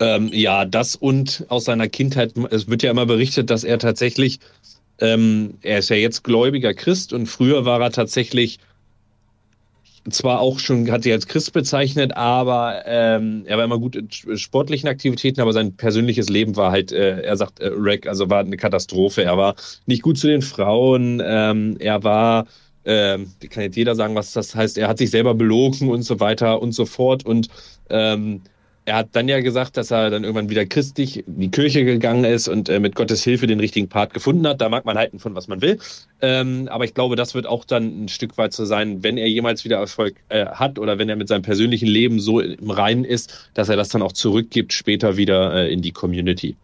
Ähm, 0.00 0.30
ja, 0.32 0.64
das 0.64 0.96
und 0.96 1.44
aus 1.48 1.64
seiner 1.64 1.88
Kindheit, 1.88 2.34
es 2.50 2.68
wird 2.68 2.82
ja 2.82 2.90
immer 2.90 3.06
berichtet, 3.06 3.50
dass 3.50 3.64
er 3.64 3.78
tatsächlich, 3.78 4.40
ähm, 4.98 5.58
er 5.62 5.78
ist 5.78 5.90
ja 5.90 5.96
jetzt 5.96 6.24
gläubiger 6.24 6.74
Christ 6.74 7.12
und 7.12 7.26
früher 7.26 7.64
war 7.64 7.80
er 7.80 7.90
tatsächlich 7.90 8.58
zwar 10.10 10.40
auch 10.40 10.58
schon, 10.58 10.90
hat 10.90 11.04
sich 11.04 11.12
als 11.12 11.26
Christ 11.26 11.52
bezeichnet, 11.52 12.16
aber 12.16 12.82
ähm, 12.86 13.44
er 13.46 13.58
war 13.58 13.64
immer 13.64 13.78
gut 13.78 13.96
in 13.96 14.10
sportlichen 14.38 14.88
Aktivitäten, 14.88 15.40
aber 15.40 15.52
sein 15.52 15.76
persönliches 15.76 16.28
Leben 16.28 16.56
war 16.56 16.72
halt, 16.72 16.92
äh, 16.92 17.20
er 17.20 17.36
sagt, 17.36 17.60
äh, 17.60 17.70
Wreck, 17.74 18.06
also 18.06 18.28
war 18.28 18.40
eine 18.40 18.56
Katastrophe. 18.56 19.22
Er 19.22 19.36
war 19.36 19.54
nicht 19.86 20.02
gut 20.02 20.18
zu 20.18 20.26
den 20.26 20.42
Frauen, 20.42 21.22
ähm, 21.24 21.76
er 21.78 22.02
war, 22.02 22.46
ähm, 22.84 23.30
kann 23.50 23.62
jetzt 23.62 23.76
jeder 23.76 23.94
sagen, 23.94 24.14
was 24.14 24.32
das 24.32 24.54
heißt, 24.54 24.76
er 24.78 24.88
hat 24.88 24.98
sich 24.98 25.10
selber 25.10 25.34
belogen 25.34 25.88
und 25.88 26.02
so 26.02 26.18
weiter 26.18 26.60
und 26.60 26.72
so 26.72 26.84
fort 26.84 27.24
und 27.24 27.48
ähm, 27.90 28.42
er 28.84 28.96
hat 28.96 29.10
dann 29.12 29.28
ja 29.28 29.40
gesagt, 29.40 29.76
dass 29.76 29.90
er 29.90 30.10
dann 30.10 30.24
irgendwann 30.24 30.50
wieder 30.50 30.66
christlich 30.66 31.26
in 31.26 31.38
die 31.38 31.50
Kirche 31.50 31.84
gegangen 31.84 32.24
ist 32.24 32.48
und 32.48 32.68
äh, 32.68 32.80
mit 32.80 32.96
Gottes 32.96 33.22
Hilfe 33.22 33.46
den 33.46 33.60
richtigen 33.60 33.88
Part 33.88 34.12
gefunden 34.12 34.46
hat. 34.46 34.60
Da 34.60 34.68
mag 34.68 34.84
man 34.84 34.98
halten 34.98 35.18
von 35.20 35.34
was 35.34 35.46
man 35.46 35.62
will. 35.62 35.78
Ähm, 36.20 36.68
aber 36.68 36.84
ich 36.84 36.94
glaube, 36.94 37.14
das 37.14 37.34
wird 37.34 37.46
auch 37.46 37.64
dann 37.64 38.04
ein 38.04 38.08
Stück 38.08 38.36
weit 38.38 38.52
so 38.52 38.64
sein, 38.64 39.02
wenn 39.02 39.18
er 39.18 39.28
jemals 39.28 39.64
wieder 39.64 39.76
Erfolg 39.78 40.16
äh, 40.30 40.46
hat 40.46 40.78
oder 40.78 40.98
wenn 40.98 41.08
er 41.08 41.16
mit 41.16 41.28
seinem 41.28 41.42
persönlichen 41.42 41.86
Leben 41.86 42.18
so 42.18 42.40
im 42.40 42.70
Reinen 42.70 43.04
ist, 43.04 43.50
dass 43.54 43.68
er 43.68 43.76
das 43.76 43.88
dann 43.88 44.02
auch 44.02 44.12
zurückgibt 44.12 44.72
später 44.72 45.16
wieder 45.16 45.54
äh, 45.54 45.72
in 45.72 45.80
die 45.80 45.92
Community. 45.92 46.56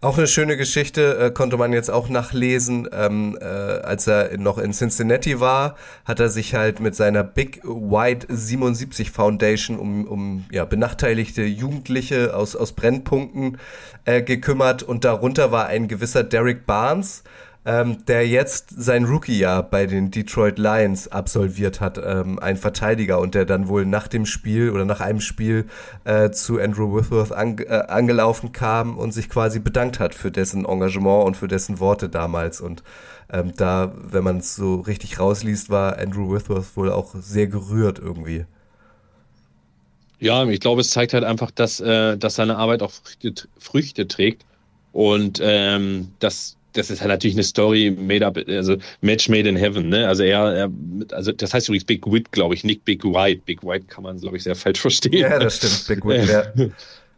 Auch 0.00 0.16
eine 0.16 0.26
schöne 0.26 0.56
Geschichte 0.56 1.18
äh, 1.18 1.30
konnte 1.30 1.56
man 1.56 1.72
jetzt 1.72 1.90
auch 1.90 2.08
nachlesen. 2.08 2.88
Ähm, 2.92 3.36
äh, 3.40 3.44
als 3.44 4.06
er 4.06 4.36
noch 4.38 4.58
in 4.58 4.72
Cincinnati 4.72 5.40
war, 5.40 5.76
hat 6.04 6.20
er 6.20 6.28
sich 6.28 6.54
halt 6.54 6.80
mit 6.80 6.94
seiner 6.94 7.24
Big 7.24 7.60
White 7.64 8.26
77 8.30 9.10
Foundation 9.10 9.78
um, 9.78 10.06
um 10.06 10.44
ja, 10.50 10.64
benachteiligte 10.64 11.42
Jugendliche 11.42 12.34
aus, 12.34 12.56
aus 12.56 12.72
Brennpunkten 12.72 13.58
äh, 14.04 14.22
gekümmert 14.22 14.82
und 14.82 15.04
darunter 15.04 15.52
war 15.52 15.66
ein 15.66 15.88
gewisser 15.88 16.22
Derek 16.22 16.66
Barnes, 16.66 17.24
ähm, 17.64 18.04
der 18.06 18.26
jetzt 18.26 18.70
sein 18.70 19.04
Rookie-Jahr 19.04 19.62
bei 19.62 19.86
den 19.86 20.10
Detroit 20.10 20.58
Lions 20.58 21.08
absolviert 21.08 21.80
hat, 21.80 22.00
ähm, 22.02 22.38
ein 22.38 22.56
Verteidiger 22.56 23.18
und 23.18 23.34
der 23.34 23.44
dann 23.44 23.68
wohl 23.68 23.84
nach 23.84 24.08
dem 24.08 24.26
Spiel 24.26 24.70
oder 24.70 24.84
nach 24.84 25.00
einem 25.00 25.20
Spiel 25.20 25.66
äh, 26.04 26.30
zu 26.30 26.60
Andrew 26.60 26.96
Whitworth 26.96 27.32
an, 27.32 27.58
äh, 27.58 27.84
angelaufen 27.88 28.52
kam 28.52 28.96
und 28.96 29.12
sich 29.12 29.28
quasi 29.28 29.58
bedankt 29.58 30.00
hat 30.00 30.14
für 30.14 30.30
dessen 30.30 30.64
Engagement 30.64 31.26
und 31.26 31.36
für 31.36 31.48
dessen 31.48 31.78
Worte 31.80 32.08
damals 32.08 32.60
und 32.60 32.82
ähm, 33.30 33.52
da, 33.56 33.92
wenn 33.94 34.24
man 34.24 34.38
es 34.38 34.56
so 34.56 34.76
richtig 34.76 35.18
rausliest, 35.18 35.68
war 35.68 35.98
Andrew 35.98 36.32
Whitworth 36.32 36.76
wohl 36.76 36.90
auch 36.90 37.14
sehr 37.14 37.46
gerührt 37.46 37.98
irgendwie. 37.98 38.46
Ja, 40.20 40.44
ich 40.46 40.60
glaube, 40.60 40.80
es 40.80 40.90
zeigt 40.90 41.12
halt 41.12 41.24
einfach, 41.24 41.50
dass, 41.50 41.80
äh, 41.80 42.16
dass 42.16 42.36
seine 42.36 42.56
Arbeit 42.56 42.82
auch 42.82 42.90
Früchte, 42.90 43.48
Früchte 43.58 44.08
trägt 44.08 44.44
und 44.92 45.40
ähm, 45.42 46.12
dass 46.18 46.57
das 46.78 46.90
ist 46.90 47.00
halt 47.00 47.10
natürlich 47.10 47.36
eine 47.36 47.42
Story 47.42 47.90
made 47.90 48.24
up, 48.26 48.38
also 48.46 48.76
Match 49.00 49.28
made 49.28 49.48
in 49.48 49.56
heaven, 49.56 49.88
ne? 49.88 50.06
Also 50.06 50.22
er, 50.22 50.54
er 50.54 50.70
also 51.12 51.32
das 51.32 51.52
heißt 51.52 51.68
übrigens 51.68 51.84
Big 51.84 52.06
Wit, 52.06 52.32
glaube 52.32 52.54
ich, 52.54 52.64
nicht 52.64 52.84
Big 52.84 53.04
White. 53.04 53.42
Big 53.44 53.62
White 53.62 53.86
kann 53.88 54.04
man, 54.04 54.18
glaube 54.18 54.36
ich, 54.36 54.44
sehr 54.44 54.54
falsch 54.54 54.80
verstehen. 54.80 55.14
Ja, 55.14 55.38
das 55.38 55.56
stimmt, 55.56 56.02
Big 56.02 56.06
Wit, 56.06 56.28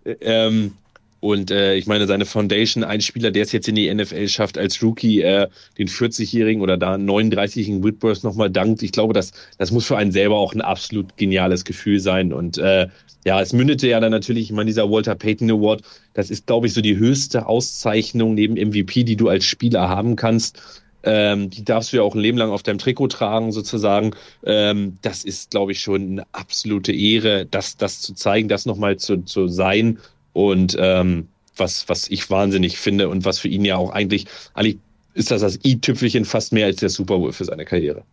ja. 0.05 0.17
ähm, 0.21 0.73
und 1.21 1.51
äh, 1.51 1.75
ich 1.75 1.87
meine, 1.87 2.07
seine 2.07 2.25
Foundation, 2.25 2.83
ein 2.83 3.03
Spieler, 3.03 3.31
der 3.31 3.43
es 3.43 3.53
jetzt 3.53 3.69
in 3.69 3.75
die 3.75 3.93
NFL 3.93 4.27
schafft, 4.29 4.57
als 4.57 4.83
Rookie 4.83 5.21
äh, 5.21 5.49
den 5.77 5.87
40-Jährigen 5.87 6.63
oder 6.63 6.79
da 6.79 6.95
39-jährigen 6.95 7.85
Whitworth 7.85 8.25
nochmal 8.25 8.51
dankt. 8.51 8.83
Ich 8.83 8.93
glaube, 8.93 9.13
das, 9.13 9.33
das 9.59 9.71
muss 9.71 9.87
für 9.87 9.99
einen 9.99 10.13
selber 10.13 10.37
auch 10.37 10.55
ein 10.55 10.63
absolut 10.63 11.19
geniales 11.19 11.65
Gefühl 11.65 12.01
sein. 12.01 12.33
Und 12.33 12.57
äh, 12.57 12.89
ja, 13.27 13.41
es 13.41 13.53
mündete 13.53 13.87
ja 13.87 14.01
dann 14.01 14.13
natürlich, 14.13 14.45
ich 14.45 14.53
meine, 14.53 14.69
dieser 14.69 14.91
Walter 14.91 15.15
Payton 15.15 15.51
Award, 15.51 15.83
das 16.15 16.31
ist, 16.31 16.47
glaube 16.47 16.67
ich, 16.67 16.73
so 16.73 16.81
die 16.81 16.97
höchste 16.97 17.47
Auszeichnung 17.47 18.35
neben 18.35 18.55
MVP, 18.55 19.05
die 19.05 19.17
du 19.17 19.29
als 19.29 19.45
Spieler 19.45 19.91
haben 19.91 20.17
kannst. 20.17 20.63
Ähm, 21.03 21.51
die 21.51 21.65
darfst 21.65 21.93
du 21.93 21.99
ja 21.99 22.03
auch 22.03 22.15
ein 22.15 22.21
Leben 22.21 22.39
lang 22.39 22.51
auf 22.51 22.63
deinem 22.63 22.79
Trikot 22.79 23.09
tragen, 23.09 23.53
sozusagen. 23.53 24.13
Ähm, 24.45 24.99
das 25.03 25.25
ist, 25.25 25.51
glaube 25.51 25.73
ich, 25.73 25.81
schon 25.81 26.13
eine 26.13 26.27
absolute 26.33 26.93
Ehre, 26.93 27.47
das, 27.47 27.77
das 27.77 28.01
zu 28.01 28.15
zeigen, 28.15 28.49
das 28.49 28.67
nochmal 28.67 28.97
zu, 28.97 29.23
zu 29.25 29.49
sein. 29.49 29.99
Und 30.33 30.77
ähm, 30.79 31.29
was, 31.57 31.89
was 31.89 32.09
ich 32.09 32.31
wahnsinnig 32.31 32.79
finde 32.79 33.09
und 33.09 33.25
was 33.25 33.39
für 33.39 33.49
ihn 33.49 33.65
ja 33.65 33.77
auch 33.77 33.91
eigentlich, 33.91 34.27
eigentlich 34.55 34.79
ist 35.15 35.31
das 35.31 35.43
das 35.43 35.59
i-Tüpfelchen 35.65 36.25
fast 36.25 36.53
mehr 36.53 36.67
als 36.67 36.77
der 36.77 36.89
Super 36.89 37.19
Bowl 37.19 37.33
für 37.33 37.45
seine 37.45 37.65
Karriere. 37.65 38.05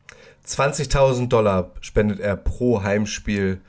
20.000 0.45 1.27
Dollar 1.27 1.71
spendet 1.81 2.19
er 2.19 2.35
pro 2.35 2.81
Heimspiel 2.83 3.61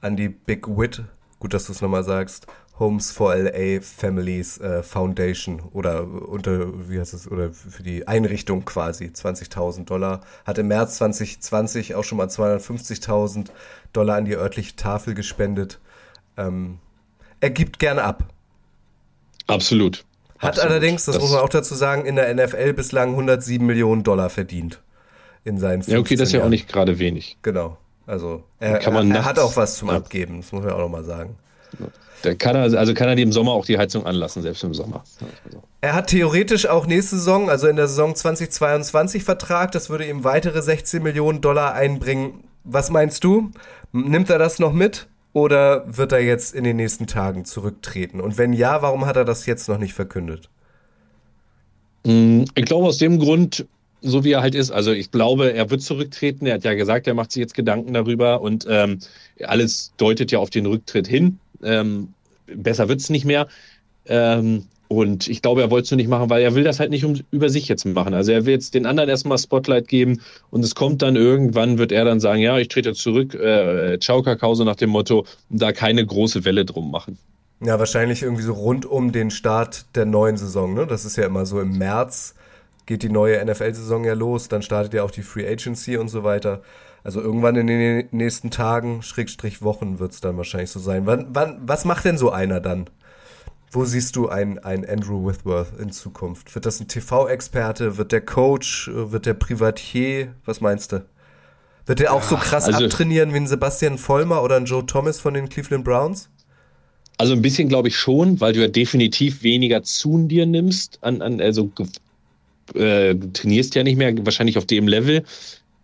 an 0.00 0.16
die 0.16 0.28
Big 0.28 0.68
Wit, 0.68 1.02
gut, 1.38 1.54
dass 1.54 1.66
du 1.66 1.72
es 1.72 1.80
nochmal 1.80 2.04
sagst, 2.04 2.46
Homes 2.78 3.10
for 3.10 3.34
LA 3.34 3.80
Families 3.80 4.58
äh, 4.58 4.82
Foundation 4.82 5.60
oder 5.72 6.04
unter, 6.04 6.90
wie 6.90 7.00
heißt 7.00 7.14
es, 7.14 7.30
oder 7.30 7.50
für 7.50 7.82
die 7.82 8.06
Einrichtung 8.06 8.66
quasi 8.66 9.06
20.000 9.06 9.86
Dollar. 9.86 10.20
Hat 10.44 10.58
im 10.58 10.68
März 10.68 10.98
2020 10.98 11.94
auch 11.94 12.04
schon 12.04 12.18
mal 12.18 12.26
250.000 12.26 13.48
Dollar 13.94 14.16
an 14.16 14.26
die 14.26 14.36
örtliche 14.36 14.76
Tafel 14.76 15.14
gespendet. 15.14 15.80
Ähm, 16.36 16.78
er 17.40 17.50
gibt 17.50 17.78
gerne 17.78 18.02
ab. 18.02 18.24
Absolut. 19.46 20.04
Hat 20.38 20.50
Absolut. 20.50 20.70
allerdings, 20.70 21.04
das, 21.06 21.14
das, 21.14 21.22
muss 21.22 21.32
man 21.32 21.40
auch 21.40 21.48
dazu 21.48 21.74
sagen, 21.74 22.04
in 22.04 22.16
der 22.16 22.34
NFL 22.34 22.74
bislang 22.74 23.10
107 23.10 23.64
Millionen 23.64 24.02
Dollar 24.02 24.28
verdient. 24.28 24.82
In 25.44 25.58
seinen 25.58 25.82
Ja, 25.82 25.98
okay, 25.98 26.16
das 26.16 26.28
ist 26.28 26.32
ja 26.32 26.44
auch 26.44 26.48
nicht 26.48 26.68
gerade 26.68 26.98
wenig. 26.98 27.38
Genau. 27.42 27.78
Also 28.06 28.44
er, 28.60 28.82
er, 28.82 28.92
er 28.92 29.24
hat 29.24 29.38
auch 29.38 29.56
was 29.56 29.76
zum 29.76 29.88
ja. 29.88 29.96
Abgeben, 29.96 30.40
das 30.40 30.52
muss 30.52 30.62
man 30.62 30.72
auch 30.72 30.78
nochmal 30.78 31.04
sagen. 31.04 31.36
Da 32.22 32.34
kann 32.34 32.56
er, 32.56 32.78
also 32.78 32.94
kann 32.94 33.08
er 33.08 33.14
die 33.14 33.22
im 33.22 33.32
Sommer 33.32 33.52
auch 33.52 33.64
die 33.64 33.78
Heizung 33.78 34.06
anlassen, 34.06 34.42
selbst 34.42 34.62
im 34.64 34.74
Sommer. 34.74 35.04
Er 35.80 35.94
hat 35.94 36.08
theoretisch 36.08 36.66
auch 36.66 36.86
nächste 36.86 37.16
Saison, 37.16 37.50
also 37.50 37.68
in 37.68 37.76
der 37.76 37.88
Saison 37.88 38.14
2022 38.14 39.24
Vertrag, 39.24 39.72
das 39.72 39.90
würde 39.90 40.06
ihm 40.06 40.24
weitere 40.24 40.62
16 40.62 41.02
Millionen 41.02 41.40
Dollar 41.40 41.74
einbringen. 41.74 42.44
Was 42.64 42.90
meinst 42.90 43.24
du? 43.24 43.50
Nimmt 43.92 44.30
er 44.30 44.38
das 44.38 44.58
noch 44.58 44.72
mit 44.72 45.06
oder 45.36 45.84
wird 45.86 46.12
er 46.12 46.20
jetzt 46.20 46.54
in 46.54 46.64
den 46.64 46.76
nächsten 46.76 47.06
Tagen 47.06 47.44
zurücktreten? 47.44 48.22
Und 48.22 48.38
wenn 48.38 48.54
ja, 48.54 48.80
warum 48.80 49.04
hat 49.04 49.16
er 49.16 49.26
das 49.26 49.44
jetzt 49.44 49.68
noch 49.68 49.76
nicht 49.76 49.92
verkündet? 49.92 50.48
Mm, 52.06 52.44
ich 52.54 52.64
glaube 52.64 52.86
aus 52.86 52.96
dem 52.96 53.18
Grund, 53.18 53.66
so 54.00 54.24
wie 54.24 54.32
er 54.32 54.40
halt 54.40 54.54
ist. 54.54 54.70
Also 54.70 54.92
ich 54.92 55.10
glaube, 55.10 55.52
er 55.52 55.68
wird 55.68 55.82
zurücktreten. 55.82 56.46
Er 56.46 56.54
hat 56.54 56.64
ja 56.64 56.72
gesagt, 56.72 57.06
er 57.06 57.12
macht 57.12 57.32
sich 57.32 57.40
jetzt 57.40 57.52
Gedanken 57.52 57.92
darüber 57.92 58.40
und 58.40 58.66
ähm, 58.66 59.00
alles 59.44 59.92
deutet 59.98 60.32
ja 60.32 60.38
auf 60.38 60.48
den 60.48 60.64
Rücktritt 60.64 61.06
hin. 61.06 61.38
Ähm, 61.62 62.14
besser 62.46 62.88
wird's 62.88 63.10
nicht 63.10 63.26
mehr. 63.26 63.46
Ähm, 64.06 64.64
und 64.88 65.28
ich 65.28 65.42
glaube, 65.42 65.62
er 65.62 65.70
wollte 65.70 65.84
es 65.84 65.90
nur 65.90 65.96
nicht 65.96 66.08
machen, 66.08 66.30
weil 66.30 66.42
er 66.42 66.54
will 66.54 66.64
das 66.64 66.80
halt 66.80 66.90
nicht 66.90 67.04
um, 67.04 67.20
über 67.30 67.48
sich 67.48 67.68
jetzt 67.68 67.84
machen. 67.84 68.14
Also 68.14 68.32
er 68.32 68.46
will 68.46 68.54
jetzt 68.54 68.74
den 68.74 68.86
anderen 68.86 69.08
erstmal 69.08 69.38
Spotlight 69.38 69.88
geben 69.88 70.20
und 70.50 70.64
es 70.64 70.74
kommt 70.74 71.02
dann 71.02 71.16
irgendwann, 71.16 71.78
wird 71.78 71.92
er 71.92 72.04
dann 72.04 72.20
sagen, 72.20 72.40
ja, 72.40 72.58
ich 72.58 72.68
trete 72.68 72.94
zurück, 72.94 73.34
äh, 73.34 73.98
ciao 74.00 74.22
Kakao, 74.22 74.54
so 74.54 74.64
nach 74.64 74.76
dem 74.76 74.90
Motto, 74.90 75.26
da 75.50 75.72
keine 75.72 76.04
große 76.04 76.44
Welle 76.44 76.64
drum 76.64 76.90
machen. 76.90 77.18
Ja, 77.60 77.78
wahrscheinlich 77.78 78.22
irgendwie 78.22 78.42
so 78.42 78.52
rund 78.52 78.84
um 78.84 79.12
den 79.12 79.30
Start 79.30 79.86
der 79.94 80.04
neuen 80.04 80.36
Saison, 80.36 80.74
ne? 80.74 80.86
Das 80.86 81.04
ist 81.04 81.16
ja 81.16 81.24
immer 81.24 81.46
so 81.46 81.60
im 81.60 81.78
März 81.78 82.34
geht 82.86 83.02
die 83.02 83.08
neue 83.08 83.44
NFL-Saison 83.44 84.04
ja 84.04 84.14
los, 84.14 84.48
dann 84.48 84.62
startet 84.62 84.94
ja 84.94 85.02
auch 85.02 85.10
die 85.10 85.22
Free 85.22 85.46
Agency 85.46 85.96
und 85.96 86.08
so 86.08 86.24
weiter. 86.24 86.62
Also 87.04 87.20
irgendwann 87.20 87.56
in 87.56 87.66
den 87.66 88.08
nächsten 88.12 88.50
Tagen, 88.50 89.02
Schrägstrich 89.02 89.62
Wochen, 89.62 89.98
wird 89.98 90.12
es 90.12 90.20
dann 90.20 90.36
wahrscheinlich 90.36 90.70
so 90.70 90.80
sein. 90.80 91.06
Wann, 91.06 91.26
wann, 91.30 91.60
was 91.62 91.84
macht 91.84 92.04
denn 92.04 92.18
so 92.18 92.30
einer 92.30 92.60
dann? 92.60 92.86
Wo 93.70 93.84
siehst 93.84 94.16
du 94.16 94.28
einen, 94.28 94.58
Andrew 94.58 95.26
Whitworth 95.26 95.78
in 95.78 95.90
Zukunft? 95.90 96.54
Wird 96.54 96.66
das 96.66 96.80
ein 96.80 96.88
TV-Experte? 96.88 97.96
Wird 97.96 98.12
der 98.12 98.20
Coach? 98.20 98.90
Wird 98.92 99.26
der 99.26 99.34
Privatier? 99.34 100.34
Was 100.44 100.60
meinst 100.60 100.92
du? 100.92 101.04
Wird 101.86 102.00
der 102.00 102.12
auch 102.12 102.22
so 102.22 102.36
krass 102.36 102.64
also, 102.64 102.84
abtrainieren 102.84 103.32
wie 103.32 103.38
ein 103.38 103.46
Sebastian 103.46 103.98
Vollmer 103.98 104.42
oder 104.42 104.56
ein 104.56 104.64
Joe 104.64 104.84
Thomas 104.84 105.20
von 105.20 105.34
den 105.34 105.48
Cleveland 105.48 105.84
Browns? 105.84 106.28
Also 107.18 107.32
ein 107.32 107.42
bisschen 107.42 107.68
glaube 107.68 107.88
ich 107.88 107.96
schon, 107.96 108.40
weil 108.40 108.52
du 108.52 108.60
ja 108.60 108.68
definitiv 108.68 109.42
weniger 109.42 109.82
zu 109.82 110.26
dir 110.26 110.46
nimmst, 110.46 110.98
an, 111.02 111.22
an 111.22 111.40
also 111.40 111.70
äh, 112.74 113.14
du 113.14 113.32
trainierst 113.32 113.74
ja 113.74 113.84
nicht 113.84 113.96
mehr, 113.96 114.14
wahrscheinlich 114.24 114.58
auf 114.58 114.66
dem 114.66 114.88
Level. 114.88 115.24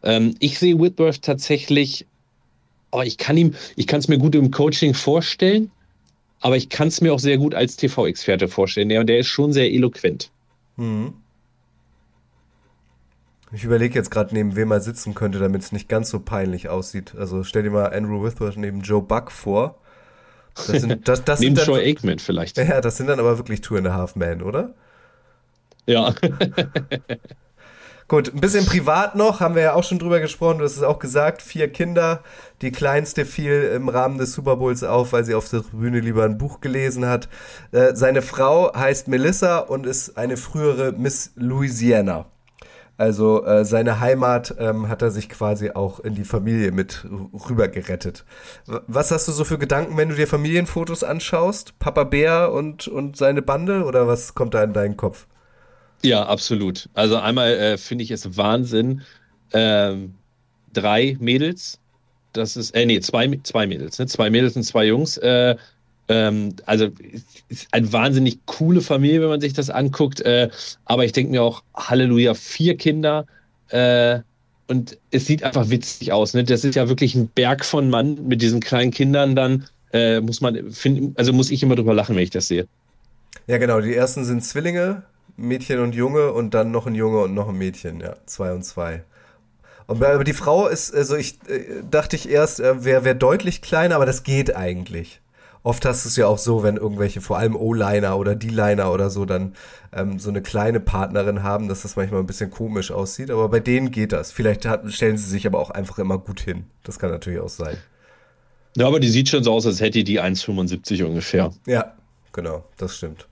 Ähm, 0.02 0.34
ich 0.40 0.58
sehe 0.58 0.78
Whitworth 0.78 1.22
tatsächlich, 1.22 2.06
oh, 2.90 3.02
ich 3.02 3.16
kann 3.16 3.36
ihm, 3.36 3.54
ich 3.76 3.86
kann 3.86 4.00
es 4.00 4.08
mir 4.08 4.18
gut 4.18 4.34
im 4.34 4.50
Coaching 4.50 4.94
vorstellen, 4.94 5.70
aber 6.42 6.56
ich 6.56 6.68
kann 6.68 6.88
es 6.88 7.00
mir 7.00 7.14
auch 7.14 7.18
sehr 7.18 7.38
gut 7.38 7.54
als 7.54 7.76
TV-Experte 7.76 8.48
vorstellen. 8.48 8.88
Der, 8.88 9.04
der 9.04 9.18
ist 9.18 9.28
schon 9.28 9.52
sehr 9.52 9.72
eloquent. 9.72 10.30
Mhm. 10.76 11.14
Ich 13.52 13.64
überlege 13.64 13.94
jetzt 13.94 14.10
gerade, 14.10 14.34
neben 14.34 14.56
wem 14.56 14.70
er 14.70 14.80
sitzen 14.80 15.14
könnte, 15.14 15.38
damit 15.38 15.62
es 15.62 15.72
nicht 15.72 15.88
ganz 15.88 16.10
so 16.10 16.20
peinlich 16.20 16.68
aussieht. 16.68 17.14
Also 17.16 17.44
stell 17.44 17.62
dir 17.62 17.70
mal 17.70 17.92
Andrew 17.92 18.24
Whitworth 18.24 18.56
neben 18.56 18.80
Joe 18.80 19.02
Buck 19.02 19.30
vor. 19.30 19.78
Das 20.54 20.66
sind, 20.66 21.06
das, 21.06 21.24
das 21.24 21.40
neben 21.40 21.54
Troy 21.54 21.80
Aikman 21.80 22.18
vielleicht. 22.18 22.56
Ja, 22.56 22.80
das 22.80 22.96
sind 22.96 23.08
dann 23.08 23.20
aber 23.20 23.38
wirklich 23.38 23.60
Two 23.60 23.76
and 23.76 23.86
a 23.86 23.92
Half 23.92 24.16
Men, 24.16 24.42
oder? 24.42 24.74
Ja. 25.86 26.14
Gut, 28.08 28.34
ein 28.34 28.40
bisschen 28.40 28.66
privat 28.66 29.14
noch, 29.14 29.40
haben 29.40 29.54
wir 29.54 29.62
ja 29.62 29.74
auch 29.74 29.84
schon 29.84 29.98
drüber 29.98 30.20
gesprochen, 30.20 30.58
du 30.58 30.64
hast 30.64 30.76
es 30.76 30.82
auch 30.82 30.98
gesagt, 30.98 31.40
vier 31.40 31.72
Kinder. 31.72 32.20
Die 32.60 32.72
kleinste 32.72 33.24
fiel 33.24 33.72
im 33.74 33.88
Rahmen 33.88 34.18
des 34.18 34.32
Super 34.32 34.56
Bowls 34.56 34.82
auf, 34.82 35.12
weil 35.12 35.24
sie 35.24 35.34
auf 35.34 35.48
der 35.48 35.62
Tribüne 35.62 36.00
lieber 36.00 36.24
ein 36.24 36.38
Buch 36.38 36.60
gelesen 36.60 37.06
hat. 37.06 37.28
Äh, 37.70 37.94
seine 37.94 38.22
Frau 38.22 38.74
heißt 38.74 39.08
Melissa 39.08 39.58
und 39.58 39.86
ist 39.86 40.18
eine 40.18 40.36
frühere 40.36 40.92
Miss 40.92 41.32
Louisiana. 41.36 42.26
Also 42.98 43.44
äh, 43.44 43.64
seine 43.64 44.00
Heimat 44.00 44.54
ähm, 44.58 44.88
hat 44.88 45.02
er 45.02 45.10
sich 45.10 45.28
quasi 45.28 45.70
auch 45.70 45.98
in 46.00 46.14
die 46.14 46.24
Familie 46.24 46.70
mit 46.70 47.06
rüber 47.48 47.68
gerettet. 47.68 48.24
Was 48.66 49.10
hast 49.10 49.26
du 49.26 49.32
so 49.32 49.44
für 49.44 49.58
Gedanken, 49.58 49.96
wenn 49.96 50.10
du 50.10 50.14
dir 50.14 50.28
Familienfotos 50.28 51.02
anschaust? 51.02 51.78
Papa 51.78 52.04
Bär 52.04 52.52
und, 52.52 52.88
und 52.88 53.16
seine 53.16 53.42
Bande 53.42 53.84
oder 53.84 54.06
was 54.06 54.34
kommt 54.34 54.54
da 54.54 54.62
in 54.62 54.72
deinen 54.72 54.96
Kopf? 54.96 55.26
Ja, 56.02 56.24
absolut. 56.26 56.88
Also 56.94 57.16
einmal 57.16 57.52
äh, 57.52 57.78
finde 57.78 58.04
ich 58.04 58.10
es 58.10 58.36
Wahnsinn. 58.36 59.02
Ähm, 59.52 60.14
drei 60.72 61.16
Mädels, 61.20 61.78
das 62.32 62.56
ist, 62.56 62.74
äh, 62.74 62.86
nee, 62.86 63.00
zwei, 63.00 63.38
zwei 63.42 63.66
Mädels, 63.66 63.98
ne? 63.98 64.06
Zwei 64.06 64.30
Mädels 64.30 64.56
und 64.56 64.64
zwei 64.64 64.86
Jungs. 64.86 65.16
Äh, 65.18 65.56
ähm, 66.08 66.54
also 66.66 66.88
ist 67.48 67.68
eine 67.70 67.92
wahnsinnig 67.92 68.44
coole 68.46 68.80
Familie, 68.80 69.20
wenn 69.20 69.28
man 69.28 69.40
sich 69.40 69.52
das 69.52 69.70
anguckt. 69.70 70.20
Äh, 70.20 70.50
aber 70.84 71.04
ich 71.04 71.12
denke 71.12 71.30
mir 71.30 71.42
auch, 71.42 71.62
Halleluja, 71.74 72.34
vier 72.34 72.76
Kinder. 72.76 73.26
Äh, 73.68 74.20
und 74.68 74.98
es 75.10 75.26
sieht 75.26 75.42
einfach 75.42 75.70
witzig 75.70 76.12
aus. 76.12 76.34
Ne? 76.34 76.44
Das 76.44 76.64
ist 76.64 76.74
ja 76.74 76.88
wirklich 76.88 77.14
ein 77.14 77.28
Berg 77.28 77.64
von 77.64 77.90
Mann 77.90 78.26
mit 78.26 78.42
diesen 78.42 78.60
kleinen 78.60 78.90
Kindern 78.90 79.36
dann. 79.36 79.66
Äh, 79.92 80.20
muss 80.20 80.40
man 80.40 80.72
finden, 80.72 81.14
also 81.16 81.32
muss 81.32 81.50
ich 81.50 81.62
immer 81.62 81.76
drüber 81.76 81.94
lachen, 81.94 82.16
wenn 82.16 82.22
ich 82.22 82.30
das 82.30 82.48
sehe. 82.48 82.66
Ja, 83.46 83.58
genau. 83.58 83.80
Die 83.80 83.94
ersten 83.94 84.24
sind 84.24 84.42
Zwillinge, 84.42 85.02
Mädchen 85.36 85.80
und 85.80 85.94
Junge 85.94 86.32
und 86.32 86.54
dann 86.54 86.70
noch 86.70 86.86
ein 86.86 86.94
Junge 86.94 87.20
und 87.20 87.34
noch 87.34 87.48
ein 87.48 87.56
Mädchen. 87.56 88.00
Ja, 88.00 88.16
zwei 88.26 88.52
und 88.52 88.62
zwei. 88.62 89.04
Und 89.86 90.02
aber 90.02 90.24
die 90.24 90.32
Frau 90.32 90.68
ist, 90.68 90.94
also 90.94 91.16
ich 91.16 91.38
äh, 91.48 91.82
dachte 91.90 92.16
ich 92.16 92.28
erst, 92.28 92.60
äh, 92.60 92.84
wäre 92.84 93.04
wär 93.04 93.14
deutlich 93.14 93.62
kleiner, 93.62 93.96
aber 93.96 94.06
das 94.06 94.22
geht 94.22 94.54
eigentlich 94.54 95.22
oft 95.62 95.84
hast 95.84 96.04
du 96.04 96.08
es 96.08 96.16
ja 96.16 96.26
auch 96.26 96.38
so, 96.38 96.62
wenn 96.62 96.76
irgendwelche, 96.76 97.20
vor 97.20 97.38
allem 97.38 97.56
O-Liner 97.56 98.18
oder 98.18 98.34
D-Liner 98.34 98.92
oder 98.92 99.10
so, 99.10 99.24
dann 99.24 99.54
ähm, 99.92 100.18
so 100.18 100.30
eine 100.30 100.42
kleine 100.42 100.80
Partnerin 100.80 101.42
haben, 101.42 101.68
dass 101.68 101.82
das 101.82 101.96
manchmal 101.96 102.20
ein 102.20 102.26
bisschen 102.26 102.50
komisch 102.50 102.90
aussieht. 102.90 103.30
Aber 103.30 103.48
bei 103.48 103.60
denen 103.60 103.90
geht 103.90 104.12
das. 104.12 104.32
Vielleicht 104.32 104.66
hat, 104.66 104.90
stellen 104.92 105.16
sie 105.16 105.28
sich 105.28 105.46
aber 105.46 105.58
auch 105.58 105.70
einfach 105.70 105.98
immer 105.98 106.18
gut 106.18 106.40
hin. 106.40 106.64
Das 106.84 106.98
kann 106.98 107.10
natürlich 107.10 107.40
auch 107.40 107.48
sein. 107.48 107.76
Ja, 108.76 108.86
aber 108.86 109.00
die 109.00 109.08
sieht 109.08 109.28
schon 109.28 109.44
so 109.44 109.52
aus, 109.52 109.66
als 109.66 109.80
hätte 109.80 110.02
die 110.02 110.20
1,75 110.20 111.04
ungefähr. 111.04 111.52
Ja, 111.66 111.94
genau, 112.32 112.64
das 112.78 112.96
stimmt. 112.96 113.28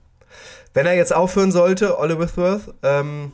Wenn 0.73 0.85
er 0.85 0.95
jetzt 0.95 1.13
aufhören 1.13 1.51
sollte, 1.51 1.99
Oliver 1.99 2.21
Whitworth, 2.21 2.73
ähm, 2.83 3.33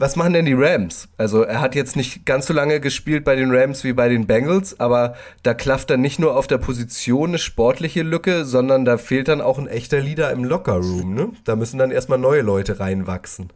was 0.00 0.14
machen 0.14 0.32
denn 0.32 0.44
die 0.44 0.54
Rams? 0.54 1.08
Also 1.16 1.42
er 1.42 1.60
hat 1.60 1.74
jetzt 1.74 1.96
nicht 1.96 2.24
ganz 2.24 2.46
so 2.46 2.54
lange 2.54 2.78
gespielt 2.78 3.24
bei 3.24 3.34
den 3.34 3.50
Rams 3.50 3.82
wie 3.82 3.92
bei 3.92 4.08
den 4.08 4.28
Bengals, 4.28 4.78
aber 4.78 5.16
da 5.42 5.54
klafft 5.54 5.90
dann 5.90 6.00
nicht 6.00 6.20
nur 6.20 6.36
auf 6.36 6.46
der 6.46 6.58
Position 6.58 7.30
eine 7.30 7.38
sportliche 7.38 8.02
Lücke, 8.02 8.44
sondern 8.44 8.84
da 8.84 8.96
fehlt 8.96 9.26
dann 9.26 9.40
auch 9.40 9.58
ein 9.58 9.66
echter 9.66 10.00
Leader 10.00 10.30
im 10.30 10.44
Lockerroom. 10.44 11.14
Ne? 11.14 11.30
Da 11.44 11.56
müssen 11.56 11.78
dann 11.78 11.90
erstmal 11.90 12.18
neue 12.18 12.42
Leute 12.42 12.78
reinwachsen. 12.78 13.50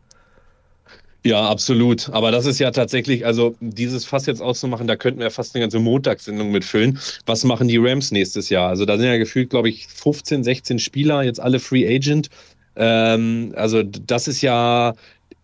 Ja, 1.24 1.48
absolut. 1.48 2.10
Aber 2.10 2.32
das 2.32 2.46
ist 2.46 2.58
ja 2.58 2.72
tatsächlich, 2.72 3.24
also 3.24 3.54
dieses 3.60 4.04
Fass 4.04 4.26
jetzt 4.26 4.42
auszumachen, 4.42 4.88
da 4.88 4.96
könnten 4.96 5.20
wir 5.20 5.30
fast 5.30 5.54
eine 5.54 5.62
ganze 5.62 5.78
Montagssendung 5.78 6.50
mitfüllen. 6.50 6.98
Was 7.26 7.44
machen 7.44 7.68
die 7.68 7.76
Rams 7.76 8.10
nächstes 8.10 8.48
Jahr? 8.48 8.68
Also 8.68 8.84
da 8.84 8.96
sind 8.98 9.06
ja 9.06 9.18
gefühlt, 9.18 9.50
glaube 9.50 9.68
ich, 9.68 9.86
15, 9.86 10.42
16 10.42 10.80
Spieler, 10.80 11.22
jetzt 11.22 11.38
alle 11.38 11.60
Free 11.60 11.86
Agent. 11.86 12.28
Ähm, 12.76 13.52
also 13.56 13.82
das 13.82 14.28
ist 14.28 14.42
ja 14.42 14.94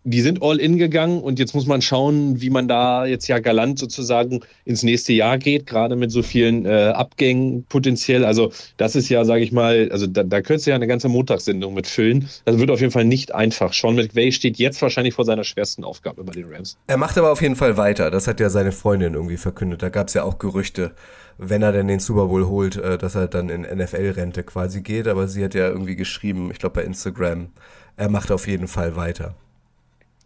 die 0.04 0.20
sind 0.20 0.42
all 0.42 0.58
in 0.58 0.78
gegangen 0.78 1.20
und 1.20 1.38
jetzt 1.38 1.54
muss 1.54 1.66
man 1.66 1.82
schauen, 1.82 2.40
wie 2.40 2.50
man 2.50 2.68
da 2.68 3.04
jetzt 3.04 3.26
ja 3.28 3.38
galant 3.40 3.78
sozusagen 3.78 4.40
ins 4.64 4.82
nächste 4.82 5.12
Jahr 5.12 5.38
geht, 5.38 5.66
gerade 5.66 5.96
mit 5.96 6.10
so 6.10 6.22
vielen 6.22 6.64
äh, 6.64 6.92
Abgängen 6.94 7.64
potenziell. 7.68 8.24
Also 8.24 8.52
das 8.76 8.96
ist 8.96 9.08
ja, 9.08 9.24
sage 9.24 9.42
ich 9.42 9.52
mal, 9.52 9.88
also 9.90 10.06
da, 10.06 10.22
da 10.22 10.40
könntest 10.40 10.66
du 10.66 10.70
ja 10.70 10.76
eine 10.76 10.86
ganze 10.86 11.08
Montagssendung 11.08 11.74
mit 11.74 11.86
füllen. 11.86 12.28
Das 12.44 12.58
wird 12.58 12.70
auf 12.70 12.80
jeden 12.80 12.92
Fall 12.92 13.04
nicht 13.04 13.34
einfach. 13.34 13.72
Sean 13.72 13.96
McVay 13.96 14.32
steht 14.32 14.56
jetzt 14.56 14.80
wahrscheinlich 14.80 15.14
vor 15.14 15.24
seiner 15.24 15.44
schwersten 15.44 15.84
Aufgabe 15.84 16.24
bei 16.24 16.32
den 16.32 16.46
Rams. 16.50 16.78
Er 16.86 16.96
macht 16.96 17.18
aber 17.18 17.32
auf 17.32 17.42
jeden 17.42 17.56
Fall 17.56 17.76
weiter. 17.76 18.10
Das 18.10 18.26
hat 18.26 18.40
ja 18.40 18.50
seine 18.50 18.72
Freundin 18.72 19.14
irgendwie 19.14 19.36
verkündet. 19.36 19.82
Da 19.82 19.88
gab 19.88 20.08
es 20.08 20.14
ja 20.14 20.22
auch 20.22 20.38
Gerüchte, 20.38 20.92
wenn 21.38 21.62
er 21.62 21.72
denn 21.72 21.88
den 21.88 22.00
Super 22.00 22.26
Bowl 22.26 22.46
holt, 22.46 22.76
äh, 22.76 22.98
dass 22.98 23.14
er 23.14 23.26
dann 23.26 23.48
in 23.48 23.62
NFL-Rente 23.62 24.42
quasi 24.44 24.80
geht. 24.80 25.08
Aber 25.08 25.28
sie 25.28 25.44
hat 25.44 25.54
ja 25.54 25.68
irgendwie 25.68 25.96
geschrieben, 25.96 26.50
ich 26.50 26.58
glaube 26.58 26.80
bei 26.80 26.84
Instagram, 26.84 27.48
er 27.96 28.08
macht 28.08 28.30
auf 28.30 28.46
jeden 28.46 28.68
Fall 28.68 28.96
weiter. 28.96 29.34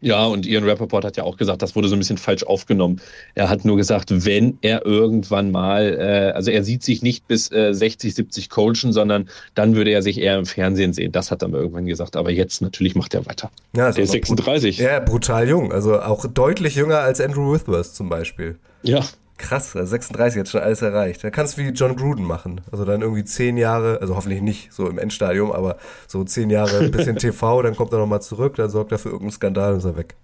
Ja, 0.02 0.26
und 0.26 0.46
Ian 0.46 0.64
Rappaport 0.64 1.04
hat 1.04 1.16
ja 1.16 1.22
auch 1.22 1.36
gesagt, 1.36 1.62
das 1.62 1.76
wurde 1.76 1.86
so 1.86 1.94
ein 1.94 2.00
bisschen 2.00 2.18
falsch 2.18 2.42
aufgenommen. 2.42 3.00
Er 3.36 3.48
hat 3.48 3.64
nur 3.64 3.76
gesagt, 3.76 4.26
wenn 4.26 4.58
er 4.60 4.84
irgendwann 4.84 5.52
mal, 5.52 5.96
äh, 5.96 6.32
also 6.32 6.50
er 6.50 6.64
sieht 6.64 6.82
sich 6.82 7.02
nicht 7.02 7.28
bis 7.28 7.52
äh, 7.52 7.72
60, 7.72 8.12
70 8.12 8.50
coachen, 8.50 8.92
sondern 8.92 9.28
dann 9.54 9.76
würde 9.76 9.92
er 9.92 10.02
sich 10.02 10.20
eher 10.20 10.36
im 10.38 10.44
Fernsehen 10.44 10.92
sehen. 10.92 11.12
Das 11.12 11.30
hat 11.30 11.42
er 11.42 11.48
mir 11.48 11.58
irgendwann 11.58 11.86
gesagt. 11.86 12.16
Aber 12.16 12.32
jetzt 12.32 12.60
natürlich 12.62 12.96
macht 12.96 13.14
er 13.14 13.26
weiter. 13.26 13.52
Ja, 13.76 13.92
der 13.92 14.02
ist 14.02 14.10
36. 14.10 14.78
Ja, 14.78 14.98
brutal 14.98 15.48
jung. 15.48 15.70
Also 15.70 16.00
auch 16.00 16.26
deutlich 16.26 16.74
jünger 16.74 16.98
als 16.98 17.20
Andrew 17.20 17.54
Whitworth 17.54 17.94
zum 17.94 18.08
Beispiel. 18.08 18.56
Ja, 18.82 19.04
Krass, 19.42 19.72
36 19.72 20.38
hat 20.38 20.48
schon 20.48 20.60
alles 20.60 20.82
erreicht. 20.82 21.24
Da 21.24 21.30
kannst 21.30 21.58
du 21.58 21.62
wie 21.62 21.68
John 21.70 21.96
Gruden 21.96 22.24
machen. 22.24 22.60
Also 22.70 22.84
dann 22.84 23.02
irgendwie 23.02 23.24
zehn 23.24 23.56
Jahre, 23.56 23.98
also 24.00 24.14
hoffentlich 24.14 24.40
nicht 24.40 24.72
so 24.72 24.88
im 24.88 24.98
Endstadium, 24.98 25.50
aber 25.50 25.78
so 26.06 26.22
zehn 26.22 26.48
Jahre 26.48 26.78
ein 26.78 26.92
bisschen 26.92 27.16
TV, 27.18 27.60
dann 27.62 27.74
kommt 27.74 27.92
er 27.92 27.98
nochmal 27.98 28.22
zurück, 28.22 28.54
dann 28.54 28.70
sorgt 28.70 28.92
er 28.92 28.98
für 28.98 29.08
irgendeinen 29.08 29.32
Skandal 29.32 29.72
und 29.72 29.78
ist 29.78 29.84
er 29.84 29.96
weg. 29.96 30.14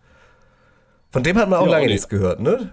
Von 1.10 1.24
dem 1.24 1.36
hat 1.36 1.50
man 1.50 1.58
auch 1.58 1.66
ja, 1.66 1.72
lange 1.72 1.86
nee. 1.86 1.92
nichts 1.92 2.08
gehört, 2.08 2.38
ne? 2.38 2.72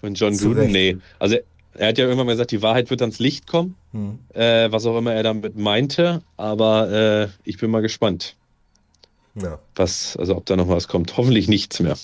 Von 0.00 0.14
John 0.14 0.34
Zu 0.34 0.54
Gruden, 0.54 0.70
nee. 0.70 0.98
Also 1.18 1.36
er 1.74 1.88
hat 1.88 1.98
ja 1.98 2.04
irgendwann 2.04 2.26
mal 2.26 2.34
gesagt, 2.34 2.52
die 2.52 2.62
Wahrheit 2.62 2.88
wird 2.90 3.02
ans 3.02 3.18
Licht 3.18 3.48
kommen, 3.48 3.74
hm. 3.90 4.20
äh, 4.34 4.70
was 4.70 4.86
auch 4.86 4.96
immer 4.96 5.14
er 5.14 5.24
damit 5.24 5.56
meinte, 5.56 6.22
aber 6.36 6.90
äh, 6.92 7.28
ich 7.42 7.58
bin 7.58 7.72
mal 7.72 7.82
gespannt. 7.82 8.36
Ja. 9.34 9.58
Was, 9.74 10.16
also 10.16 10.36
ob 10.36 10.46
da 10.46 10.54
noch 10.54 10.68
was 10.68 10.86
kommt. 10.86 11.16
Hoffentlich 11.16 11.48
nichts 11.48 11.80
mehr. 11.80 11.96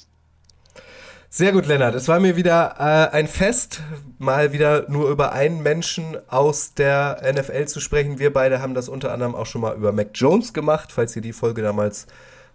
Sehr 1.34 1.52
gut, 1.52 1.64
Lennart. 1.64 1.94
Es 1.94 2.08
war 2.08 2.20
mir 2.20 2.36
wieder 2.36 2.74
äh, 2.78 3.16
ein 3.16 3.26
Fest, 3.26 3.80
mal 4.18 4.52
wieder 4.52 4.84
nur 4.90 5.08
über 5.08 5.32
einen 5.32 5.62
Menschen 5.62 6.18
aus 6.28 6.74
der 6.74 7.22
NFL 7.32 7.64
zu 7.68 7.80
sprechen. 7.80 8.18
Wir 8.18 8.30
beide 8.30 8.60
haben 8.60 8.74
das 8.74 8.90
unter 8.90 9.14
anderem 9.14 9.34
auch 9.34 9.46
schon 9.46 9.62
mal 9.62 9.74
über 9.74 9.92
Mac 9.92 10.10
Jones 10.12 10.52
gemacht, 10.52 10.92
falls 10.92 11.16
ihr 11.16 11.22
die 11.22 11.32
Folge 11.32 11.62
damals 11.62 12.06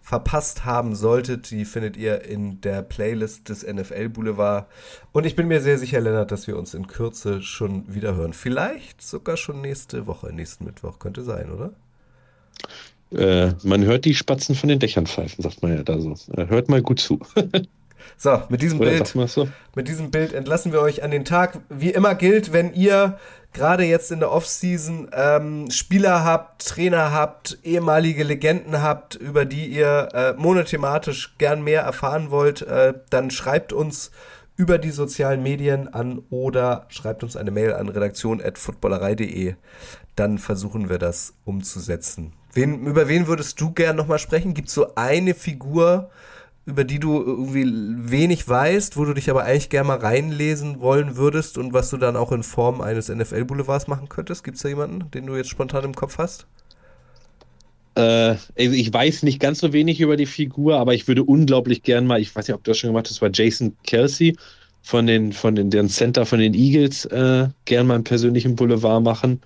verpasst 0.03 0.63
haben 0.63 0.93
solltet. 0.93 1.49
Die 1.49 1.65
findet 1.65 1.97
ihr 1.97 2.21
in 2.21 2.61
der 2.61 2.83
Playlist 2.83 3.49
des 3.49 3.65
NFL 3.65 4.09
Boulevard. 4.09 4.67
Und 5.11 5.25
ich 5.25 5.35
bin 5.35 5.47
mir 5.47 5.59
sehr 5.61 5.79
sicher, 5.79 5.99
Lennart, 5.99 6.31
dass 6.31 6.45
wir 6.45 6.55
uns 6.55 6.75
in 6.75 6.85
Kürze 6.85 7.41
schon 7.41 7.91
wieder 7.91 8.15
hören. 8.15 8.33
Vielleicht 8.33 9.01
sogar 9.01 9.37
schon 9.37 9.59
nächste 9.59 10.05
Woche, 10.05 10.31
nächsten 10.31 10.65
Mittwoch. 10.65 10.99
Könnte 10.99 11.23
sein, 11.23 11.51
oder? 11.51 11.73
Äh, 13.09 13.55
man 13.63 13.83
hört 13.85 14.05
die 14.05 14.13
Spatzen 14.13 14.53
von 14.53 14.69
den 14.69 14.77
Dächern 14.77 15.07
pfeifen, 15.07 15.41
sagt 15.41 15.63
man 15.63 15.75
ja 15.75 15.81
da 15.81 15.99
so. 15.99 16.13
Äh, 16.33 16.45
hört 16.45 16.69
mal 16.69 16.83
gut 16.83 16.99
zu. 16.99 17.19
So, 18.15 18.41
mit 18.49 18.61
diesem 18.61 18.79
Oder 18.79 18.91
Bild, 18.91 19.07
so? 19.07 19.47
mit 19.75 19.87
diesem 19.87 20.11
Bild 20.11 20.33
entlassen 20.33 20.71
wir 20.71 20.81
euch 20.81 21.03
an 21.03 21.11
den 21.11 21.25
Tag. 21.25 21.59
Wie 21.69 21.91
immer 21.91 22.15
gilt, 22.15 22.53
wenn 22.53 22.73
ihr 22.73 23.17
gerade 23.53 23.83
jetzt 23.83 24.11
in 24.11 24.19
der 24.19 24.31
Offseason 24.31 25.09
ähm, 25.13 25.71
Spieler 25.71 26.23
habt, 26.23 26.67
Trainer 26.67 27.11
habt, 27.11 27.57
ehemalige 27.63 28.23
Legenden 28.23 28.81
habt, 28.81 29.15
über 29.15 29.45
die 29.45 29.67
ihr 29.67 30.09
äh, 30.13 30.33
monothematisch 30.33 31.35
gern 31.37 31.63
mehr 31.63 31.81
erfahren 31.81 32.31
wollt, 32.31 32.61
äh, 32.61 32.93
dann 33.09 33.31
schreibt 33.31 33.73
uns 33.73 34.11
über 34.57 34.77
die 34.79 34.91
sozialen 34.91 35.43
Medien 35.43 35.93
an 35.93 36.23
oder 36.29 36.85
schreibt 36.89 37.23
uns 37.23 37.35
eine 37.35 37.51
Mail 37.51 37.73
an 37.73 37.89
redaktion.footballerei.de. 37.89 39.55
Dann 40.15 40.39
versuchen 40.39 40.89
wir 40.89 40.97
das 40.97 41.33
umzusetzen. 41.45 42.33
Wen, 42.53 42.85
über 42.85 43.07
wen 43.07 43.27
würdest 43.27 43.61
du 43.61 43.71
gern 43.71 43.95
nochmal 43.95 44.17
sprechen? 44.17 44.55
Gibt 44.55 44.69
es 44.69 44.73
so 44.73 44.95
eine 44.95 45.35
Figur, 45.35 46.09
über 46.67 46.83
die 46.83 46.99
du 46.99 47.21
irgendwie 47.21 47.65
wenig 48.11 48.47
weißt, 48.47 48.97
wo 48.97 49.05
du 49.05 49.13
dich 49.13 49.29
aber 49.29 49.45
eigentlich 49.45 49.69
gerne 49.69 49.87
mal 49.87 49.99
reinlesen 49.99 50.81
wollen 50.81 51.15
würdest 51.15 51.57
und 51.57 51.71
was 51.71 51.89
du 51.89 51.95
dann 51.95 52.17
auch 52.17 52.33
in 52.33 52.43
Form 52.43 52.81
eines 52.81 53.07
NFL-Boulevards 53.07 53.87
machen 53.87 54.09
könntest? 54.09 54.43
Gibt 54.43 54.57
es 54.57 54.63
da 54.63 54.69
jemanden, 54.69 55.09
den 55.11 55.25
du 55.25 55.37
jetzt 55.37 55.49
spontan 55.49 55.85
im 55.85 55.95
Kopf 55.95 56.17
hast? 56.17 56.45
Äh, 57.97 58.35
ich 58.55 58.91
weiß 58.91 59.23
nicht 59.23 59.39
ganz 59.39 59.59
so 59.59 59.71
wenig 59.71 60.01
über 60.01 60.17
die 60.17 60.25
Figur, 60.25 60.77
aber 60.77 60.93
ich 60.93 61.07
würde 61.07 61.23
unglaublich 61.23 61.83
gern 61.83 62.05
mal, 62.05 62.19
ich 62.19 62.35
weiß 62.35 62.49
nicht, 62.49 62.55
ob 62.55 62.65
du 62.65 62.71
das 62.71 62.79
schon 62.79 62.89
gemacht 62.89 63.07
hast, 63.09 63.21
war 63.21 63.29
Jason 63.31 63.73
Kelsey 63.83 64.35
von 64.81 65.07
den, 65.07 65.31
von 65.31 65.55
den, 65.55 65.69
den 65.69 65.87
Center 65.87 66.25
von 66.25 66.39
den 66.39 66.53
Eagles 66.53 67.05
äh, 67.05 67.47
gern 67.63 67.87
mal 67.87 67.95
einen 67.95 68.03
persönlichen 68.03 68.57
Boulevard 68.57 69.01
machen. 69.03 69.41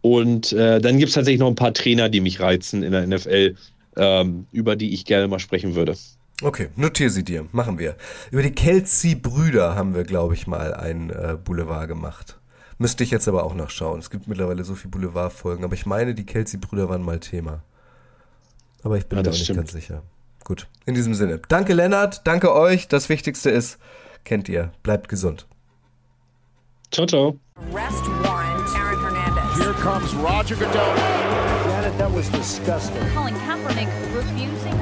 Und 0.00 0.52
äh, 0.54 0.80
dann 0.80 0.98
gibt 0.98 1.10
es 1.10 1.14
tatsächlich 1.14 1.40
noch 1.40 1.48
ein 1.48 1.54
paar 1.54 1.72
Trainer, 1.72 2.08
die 2.08 2.20
mich 2.20 2.40
reizen 2.40 2.82
in 2.82 2.90
der 2.90 3.06
NFL, 3.06 3.54
ähm, 3.96 4.46
über 4.50 4.74
die 4.74 4.92
ich 4.92 5.04
gerne 5.04 5.28
mal 5.28 5.38
sprechen 5.38 5.76
würde. 5.76 5.94
Okay, 6.42 6.68
notiere 6.76 7.10
sie 7.10 7.24
dir. 7.24 7.46
Machen 7.52 7.78
wir. 7.78 7.96
Über 8.30 8.42
die 8.42 8.52
Kelsey-Brüder 8.52 9.74
haben 9.74 9.94
wir, 9.94 10.04
glaube 10.04 10.34
ich, 10.34 10.46
mal 10.46 10.72
ein 10.72 11.10
äh, 11.10 11.36
Boulevard 11.42 11.88
gemacht. 11.88 12.38
Müsste 12.78 13.02
ich 13.02 13.10
jetzt 13.10 13.26
aber 13.26 13.42
auch 13.42 13.54
nachschauen. 13.54 13.98
Es 13.98 14.08
gibt 14.08 14.28
mittlerweile 14.28 14.62
so 14.62 14.76
viele 14.76 14.90
Boulevard-Folgen, 14.90 15.64
aber 15.64 15.74
ich 15.74 15.84
meine, 15.84 16.14
die 16.14 16.24
Kelsey-Brüder 16.24 16.88
waren 16.88 17.02
mal 17.02 17.18
Thema. 17.18 17.62
Aber 18.84 18.96
ich 18.96 19.06
bin 19.06 19.18
ja, 19.18 19.22
mir 19.24 19.30
auch 19.30 19.32
nicht 19.32 19.44
stimmt. 19.44 19.58
ganz 19.58 19.72
sicher. 19.72 20.02
Gut, 20.44 20.68
in 20.86 20.94
diesem 20.94 21.14
Sinne. 21.14 21.40
Danke, 21.48 21.74
Lennart. 21.74 22.26
Danke 22.26 22.54
euch. 22.54 22.86
Das 22.86 23.08
Wichtigste 23.08 23.50
ist, 23.50 23.78
kennt 24.24 24.48
ihr. 24.48 24.70
Bleibt 24.84 25.08
gesund. 25.08 25.46
Ciao, 26.92 27.06
ciao. 27.06 27.38
Arrest 27.56 28.06
warrant, 28.22 28.68
Aaron 28.76 29.00
Hernandez. 29.00 29.58
Here 29.58 29.74
comes 29.74 30.14
Roger 30.14 30.54
Goodell. 30.54 30.94
Janet, 31.66 31.98
that 31.98 32.14
was 32.14 32.30
disgusting. 32.30 33.02
Colin 33.12 33.34
Kaepernick 33.44 33.88
refusing 34.14 34.77